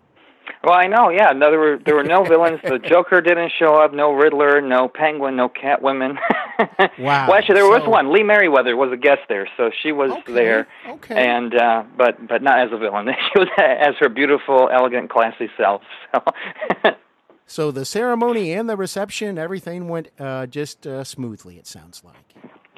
Well, 0.62 0.74
I 0.74 0.88
know. 0.88 1.08
Yeah, 1.08 1.32
no, 1.32 1.50
there 1.50 1.58
were 1.58 1.78
there 1.84 1.94
were 1.94 2.04
no 2.04 2.22
villains. 2.28 2.60
The 2.62 2.78
Joker 2.78 3.20
didn't 3.20 3.52
show 3.58 3.74
up. 3.76 3.94
No 3.94 4.12
Riddler. 4.12 4.60
No 4.60 4.88
Penguin. 4.88 5.36
No 5.36 5.48
Catwoman. 5.48 6.16
wow. 6.58 6.88
Well, 6.98 7.34
actually, 7.34 7.54
there 7.54 7.64
so... 7.64 7.78
was 7.78 7.88
one. 7.88 8.12
Lee 8.12 8.22
Meriwether 8.22 8.76
was 8.76 8.92
a 8.92 8.96
guest 8.96 9.22
there, 9.28 9.48
so 9.56 9.70
she 9.82 9.92
was 9.92 10.10
okay. 10.10 10.32
there. 10.32 10.68
Okay. 10.86 11.28
And 11.28 11.54
uh, 11.54 11.84
but 11.96 12.26
but 12.26 12.42
not 12.42 12.58
as 12.58 12.72
a 12.72 12.78
villain. 12.78 13.08
she 13.32 13.38
was 13.38 13.48
as 13.58 13.94
her 14.00 14.08
beautiful, 14.10 14.68
elegant, 14.70 15.08
classy 15.10 15.48
self. 15.56 15.82
So. 16.12 16.90
So 17.50 17.72
the 17.72 17.84
ceremony 17.84 18.52
and 18.52 18.70
the 18.70 18.76
reception, 18.76 19.36
everything 19.36 19.88
went 19.88 20.10
uh, 20.20 20.46
just 20.46 20.86
uh, 20.86 21.02
smoothly. 21.02 21.58
It 21.58 21.66
sounds 21.66 22.04
like. 22.04 22.14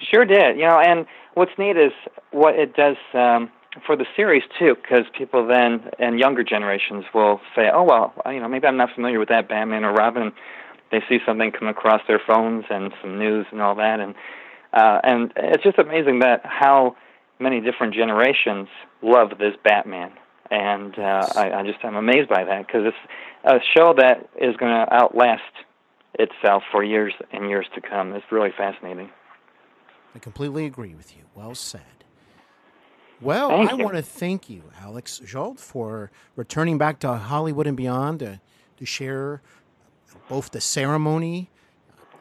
Sure 0.00 0.24
did. 0.24 0.56
You 0.56 0.66
know, 0.66 0.80
and 0.80 1.04
what's 1.35 1.50
neat 1.58 1.76
is 1.76 1.92
what 2.30 2.54
it 2.54 2.74
does 2.74 2.96
um, 3.12 3.50
for 3.87 3.96
the 3.96 4.06
series 4.16 4.42
too, 4.58 4.74
because 4.80 5.04
people 5.16 5.46
then 5.46 5.90
and 5.98 6.18
younger 6.18 6.42
generations 6.42 7.04
will 7.12 7.38
say, 7.54 7.68
"Oh 7.70 7.82
well, 7.82 8.14
you 8.24 8.40
know, 8.40 8.48
maybe 8.48 8.66
I'm 8.66 8.78
not 8.78 8.88
familiar 8.94 9.18
with 9.18 9.28
that 9.28 9.46
Batman 9.46 9.85
or 9.85 9.92
Robin." 9.92 10.32
They 10.90 11.02
see 11.06 11.18
something 11.26 11.52
come 11.52 11.68
across 11.68 12.00
their 12.08 12.20
phones 12.26 12.64
and 12.70 12.94
some 13.02 13.18
news 13.18 13.44
and 13.52 13.61
all 13.61 13.74
that, 13.74 14.00
and 14.00 14.14
uh, 14.72 15.00
and 15.04 15.35
it's 15.37 15.62
just 15.62 15.78
amazing 15.78 16.20
that 16.20 16.40
how 16.44 16.96
many 17.38 17.61
different 17.61 17.92
generations 17.92 18.68
love 19.02 19.32
this 19.38 19.52
Batman 19.62 20.12
and 20.52 20.98
uh, 20.98 21.26
I, 21.34 21.50
I 21.50 21.62
just 21.64 21.82
I'm 21.82 21.96
amazed 21.96 22.28
by 22.28 22.44
that 22.44 22.66
because 22.66 22.82
it's 22.84 22.96
a 23.44 23.58
show 23.74 23.94
that 23.96 24.28
is 24.36 24.54
going 24.56 24.70
to 24.70 24.86
outlast 24.92 25.40
itself 26.18 26.62
for 26.70 26.84
years 26.84 27.14
and 27.32 27.48
years 27.48 27.66
to 27.74 27.80
come. 27.80 28.12
It's 28.12 28.30
really 28.30 28.52
fascinating. 28.56 29.08
I 30.14 30.18
completely 30.18 30.66
agree 30.66 30.94
with 30.94 31.16
you. 31.16 31.22
Well 31.34 31.54
said. 31.54 31.80
Well, 33.18 33.48
thank 33.48 33.70
I 33.70 33.74
want 33.74 33.96
to 33.96 34.02
thank 34.02 34.50
you, 34.50 34.64
Alex 34.80 35.22
Zsolt, 35.24 35.58
for 35.58 36.10
returning 36.36 36.76
back 36.76 36.98
to 37.00 37.14
Hollywood 37.14 37.66
and 37.66 37.76
beyond 37.76 38.18
to, 38.18 38.40
to 38.76 38.84
share 38.84 39.40
both 40.28 40.50
the 40.50 40.60
ceremony 40.60 41.48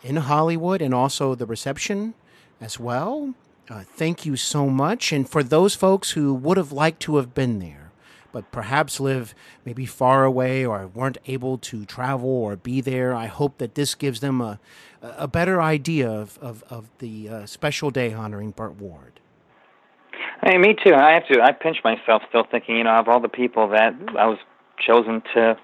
in 0.04 0.16
Hollywood 0.16 0.82
and 0.82 0.94
also 0.94 1.36
the 1.36 1.46
reception 1.46 2.14
as 2.62 2.80
well. 2.80 3.34
Uh, 3.70 3.84
thank 3.84 4.26
you 4.26 4.38
so 4.38 4.68
much. 4.68 5.12
And 5.12 5.28
for 5.28 5.44
those 5.44 5.76
folks 5.76 6.12
who 6.12 6.34
would 6.34 6.58
have 6.58 6.72
liked 6.72 7.02
to 7.02 7.18
have 7.18 7.34
been 7.34 7.60
there, 7.60 7.81
but 8.32 8.52
perhaps 8.52 9.00
live 9.00 9.36
maybe 9.66 9.86
far 9.86 10.24
away 10.24 10.66
or 10.66 10.88
weren't 10.88 11.18
able 11.28 11.58
to 11.58 11.86
travel 11.86 12.30
or 12.30 12.56
be 12.56 12.82
there. 12.82 13.14
I 13.14 13.28
hope 13.28 13.58
that 13.58 13.76
this 13.76 13.96
gives 13.96 14.20
them 14.20 14.42
a, 14.42 14.60
a 15.02 15.28
better 15.28 15.62
idea 15.62 16.10
of, 16.10 16.38
of, 16.40 16.64
of 16.70 16.90
the 17.00 17.30
uh, 17.30 17.46
special 17.46 17.92
day 17.92 18.14
honoring 18.14 18.52
Burt 18.52 18.76
Ward. 18.76 19.20
Hey, 20.44 20.58
me 20.58 20.76
too. 20.84 20.94
I 20.94 21.12
have 21.12 21.28
to. 21.28 21.42
I 21.42 21.52
pinch 21.52 21.78
myself 21.84 22.24
still 22.30 22.46
thinking, 22.50 22.78
you 22.78 22.84
know, 22.84 23.00
of 23.00 23.08
all 23.08 23.20
the 23.20 23.30
people 23.30 23.70
that 23.70 23.94
I 24.18 24.26
was 24.28 24.40
chosen 24.80 25.22
to 25.36 25.58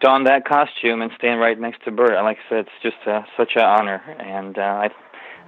don 0.00 0.24
that 0.24 0.46
costume 0.46 1.02
and 1.02 1.12
stand 1.16 1.40
right 1.40 1.58
next 1.58 1.84
to 1.84 1.90
Burt. 1.90 2.12
Like 2.24 2.38
I 2.46 2.48
said, 2.48 2.58
it's 2.66 2.82
just 2.82 3.06
uh, 3.06 3.22
such 3.36 3.52
an 3.54 3.62
honor, 3.62 4.02
and 4.18 4.58
uh, 4.58 4.62
I, 4.62 4.90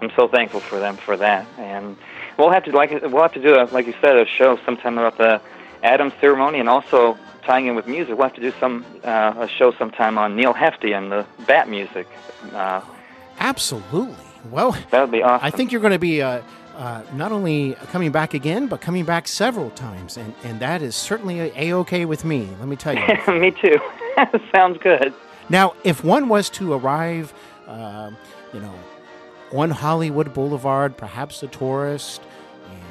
I'm 0.00 0.10
so 0.14 0.28
thankful 0.28 0.60
for 0.60 0.78
them 0.78 0.96
for 0.96 1.16
that. 1.16 1.46
And 1.58 1.96
we'll 2.38 2.52
have 2.52 2.64
to 2.64 2.70
like 2.70 2.90
we'll 3.02 3.22
have 3.22 3.32
to 3.32 3.42
do 3.42 3.56
a, 3.56 3.64
like 3.72 3.86
you 3.86 3.94
said 4.00 4.16
a 4.16 4.26
show 4.26 4.58
sometime 4.64 4.98
about 4.98 5.18
the 5.18 5.40
Adam's 5.86 6.12
ceremony 6.20 6.58
and 6.58 6.68
also 6.68 7.16
tying 7.44 7.66
in 7.66 7.76
with 7.76 7.86
music. 7.86 8.18
We'll 8.18 8.26
have 8.28 8.34
to 8.34 8.40
do 8.40 8.52
some 8.58 8.84
uh, 9.04 9.34
a 9.38 9.48
show 9.48 9.72
sometime 9.72 10.18
on 10.18 10.34
Neal 10.34 10.52
Hefti 10.52 10.96
and 10.96 11.12
the 11.12 11.24
Bat 11.46 11.68
music. 11.68 12.08
Uh, 12.52 12.80
Absolutely. 13.38 14.16
Well, 14.50 14.76
that 14.90 15.00
would 15.00 15.12
be 15.12 15.22
awesome. 15.22 15.46
I 15.46 15.50
think 15.50 15.72
you're 15.72 15.80
going 15.80 15.92
to 15.92 15.98
be 15.98 16.22
uh, 16.22 16.42
uh, 16.76 17.02
not 17.14 17.32
only 17.32 17.74
coming 17.92 18.12
back 18.12 18.34
again, 18.34 18.66
but 18.66 18.80
coming 18.80 19.04
back 19.04 19.28
several 19.28 19.70
times, 19.70 20.16
and, 20.16 20.34
and 20.44 20.60
that 20.60 20.82
is 20.82 20.94
certainly 20.94 21.40
a 21.40 21.72
okay 21.74 22.04
with 22.04 22.24
me. 22.24 22.48
Let 22.58 22.68
me 22.68 22.76
tell 22.76 22.94
you. 22.94 23.32
me 23.40 23.50
too. 23.50 23.78
Sounds 24.54 24.78
good. 24.78 25.14
Now, 25.48 25.74
if 25.84 26.02
one 26.02 26.28
was 26.28 26.50
to 26.50 26.72
arrive, 26.72 27.32
uh, 27.66 28.10
you 28.52 28.60
know, 28.60 28.74
on 29.52 29.70
Hollywood 29.70 30.34
Boulevard, 30.34 30.96
perhaps 30.96 31.42
a 31.42 31.46
tourist, 31.46 32.20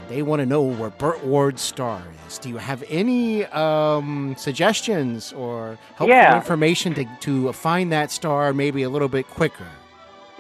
they 0.10 0.22
want 0.22 0.40
to 0.42 0.46
know 0.46 0.62
where 0.62 0.90
Burt 0.90 1.24
Ward's 1.24 1.62
star 1.62 2.02
is. 2.28 2.38
Do 2.38 2.50
you 2.50 2.58
have 2.58 2.84
any 2.90 3.46
um, 3.46 4.36
suggestions 4.38 5.34
or 5.34 5.78
helpful 5.96 6.10
Yeah. 6.10 6.36
information 6.36 6.94
to, 6.96 7.06
to 7.22 7.52
find 7.54 7.92
that 7.92 8.12
star 8.12 8.54
maybe 8.54 8.84
a 8.84 8.90
little 8.90 9.08
bit 9.08 9.28
quicker? 9.28 9.68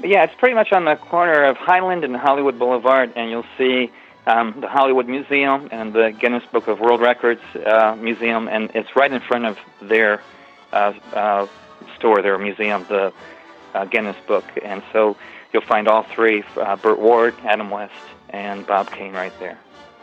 Yeah, 0.03 0.23
it's 0.23 0.35
pretty 0.37 0.55
much 0.55 0.71
on 0.71 0.85
the 0.85 0.95
corner 0.95 1.43
of 1.45 1.57
Highland 1.57 2.03
and 2.03 2.15
Hollywood 2.15 2.59
Boulevard, 2.59 3.13
and 3.15 3.31
you'll 3.31 3.45
see 3.57 3.91
um, 4.27 4.55
the 4.59 4.67
Hollywood 4.67 5.07
Museum 5.07 5.69
and 5.71 5.93
the 5.93 6.11
Guinness 6.19 6.43
Book 6.51 6.67
of 6.67 6.79
World 6.79 6.99
Records 7.01 7.41
uh, 7.65 7.95
Museum, 7.99 8.47
and 8.49 8.69
it's 8.75 8.95
right 8.95 9.11
in 9.11 9.21
front 9.21 9.45
of 9.45 9.57
their 9.81 10.21
uh, 10.73 10.93
uh, 11.13 11.47
store, 11.97 12.21
their 12.21 12.37
museum, 12.37 12.85
the 12.89 13.13
uh, 13.73 13.85
Guinness 13.85 14.17
Book. 14.27 14.43
And 14.63 14.83
so 14.91 15.15
you'll 15.53 15.61
find 15.61 15.87
all 15.87 16.03
three 16.03 16.43
uh, 16.57 16.75
Burt 16.75 16.99
Ward, 16.99 17.33
Adam 17.45 17.69
West, 17.69 17.93
and 18.35 18.67
Bob 18.67 18.91
Kane 18.91 19.13
right 19.13 19.33
there. 19.39 19.57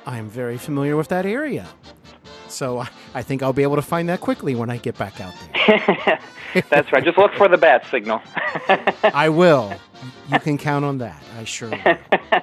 I'm 0.06 0.28
very 0.28 0.58
familiar 0.58 0.96
with 0.96 1.08
that 1.08 1.26
area. 1.26 1.66
So 2.48 2.84
I- 3.14 3.22
think 3.22 3.42
I'll 3.42 3.52
be 3.52 3.62
able 3.62 3.76
to 3.76 3.82
find 3.82 4.08
that 4.08 4.20
quickly 4.20 4.54
when 4.54 4.70
I 4.70 4.78
get 4.78 4.96
back 4.98 5.20
out 5.20 5.34
there. 5.66 6.18
That's 6.70 6.90
right. 6.92 7.04
Just 7.04 7.18
look 7.18 7.32
for 7.34 7.48
the 7.48 7.56
bat 7.58 7.84
signal. 7.90 8.20
I 9.04 9.28
will. 9.28 9.72
You 10.30 10.38
can 10.40 10.58
count 10.58 10.84
on 10.84 10.98
that. 10.98 11.22
I 11.38 11.44
sure 11.44 11.70
will. 11.70 11.96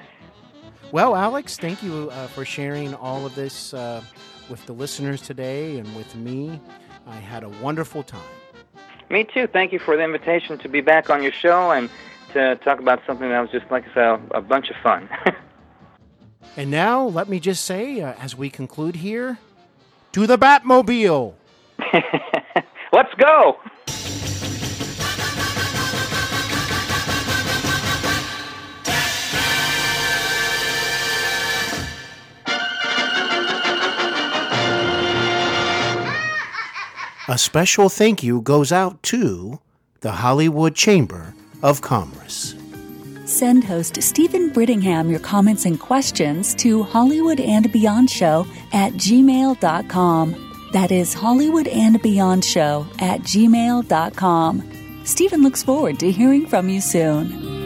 Well, 0.92 1.14
Alex, 1.14 1.56
thank 1.56 1.84
you 1.84 2.10
uh, 2.10 2.26
for 2.26 2.44
sharing 2.44 2.94
all 2.94 3.24
of 3.24 3.36
this 3.36 3.72
uh, 3.72 4.02
with 4.48 4.66
the 4.66 4.72
listeners 4.72 5.22
today 5.22 5.78
and 5.78 5.94
with 5.94 6.16
me. 6.16 6.60
I 7.06 7.14
had 7.14 7.44
a 7.44 7.48
wonderful 7.48 8.02
time. 8.02 8.20
Me 9.08 9.22
too. 9.22 9.46
Thank 9.46 9.72
you 9.72 9.78
for 9.78 9.96
the 9.96 10.02
invitation 10.02 10.58
to 10.58 10.68
be 10.68 10.80
back 10.80 11.08
on 11.08 11.22
your 11.22 11.30
show 11.30 11.70
and 11.70 11.88
to 12.32 12.56
talk 12.64 12.80
about 12.80 13.02
something 13.06 13.28
that 13.28 13.40
was 13.40 13.50
just, 13.50 13.70
like 13.70 13.88
I 13.90 13.94
said, 13.94 14.04
a, 14.32 14.38
a 14.38 14.40
bunch 14.40 14.68
of 14.70 14.76
fun. 14.82 15.08
And 16.56 16.70
now, 16.70 17.04
let 17.04 17.28
me 17.28 17.40
just 17.40 17.64
say, 17.64 18.00
uh, 18.00 18.14
as 18.18 18.36
we 18.36 18.50
conclude 18.50 18.96
here, 18.96 19.38
to 20.12 20.26
the 20.26 20.36
Batmobile! 20.36 21.34
Let's 22.92 23.14
go! 23.14 23.58
A 37.28 37.38
special 37.38 37.88
thank 37.88 38.24
you 38.24 38.40
goes 38.40 38.72
out 38.72 39.00
to 39.04 39.60
the 40.00 40.10
Hollywood 40.10 40.74
Chamber 40.74 41.32
of 41.62 41.80
Commerce. 41.80 42.56
Send 43.40 43.64
host 43.64 44.02
Steven 44.02 44.50
Brittingham 44.50 45.08
your 45.08 45.18
comments 45.18 45.64
and 45.64 45.80
questions 45.80 46.54
to 46.56 46.82
Hollywood 46.82 47.40
and 47.40 47.72
Beyond 47.72 48.10
Show 48.10 48.46
at 48.74 48.92
gmail.com. 48.92 50.68
That 50.74 50.92
is 50.92 51.14
Hollywood 51.14 51.66
and 51.66 52.02
Beyond 52.02 52.44
Show 52.44 52.86
at 52.98 53.22
gmail.com. 53.22 55.04
Steven 55.04 55.42
looks 55.42 55.62
forward 55.62 55.98
to 56.00 56.10
hearing 56.10 56.46
from 56.46 56.68
you 56.68 56.82
soon. 56.82 57.59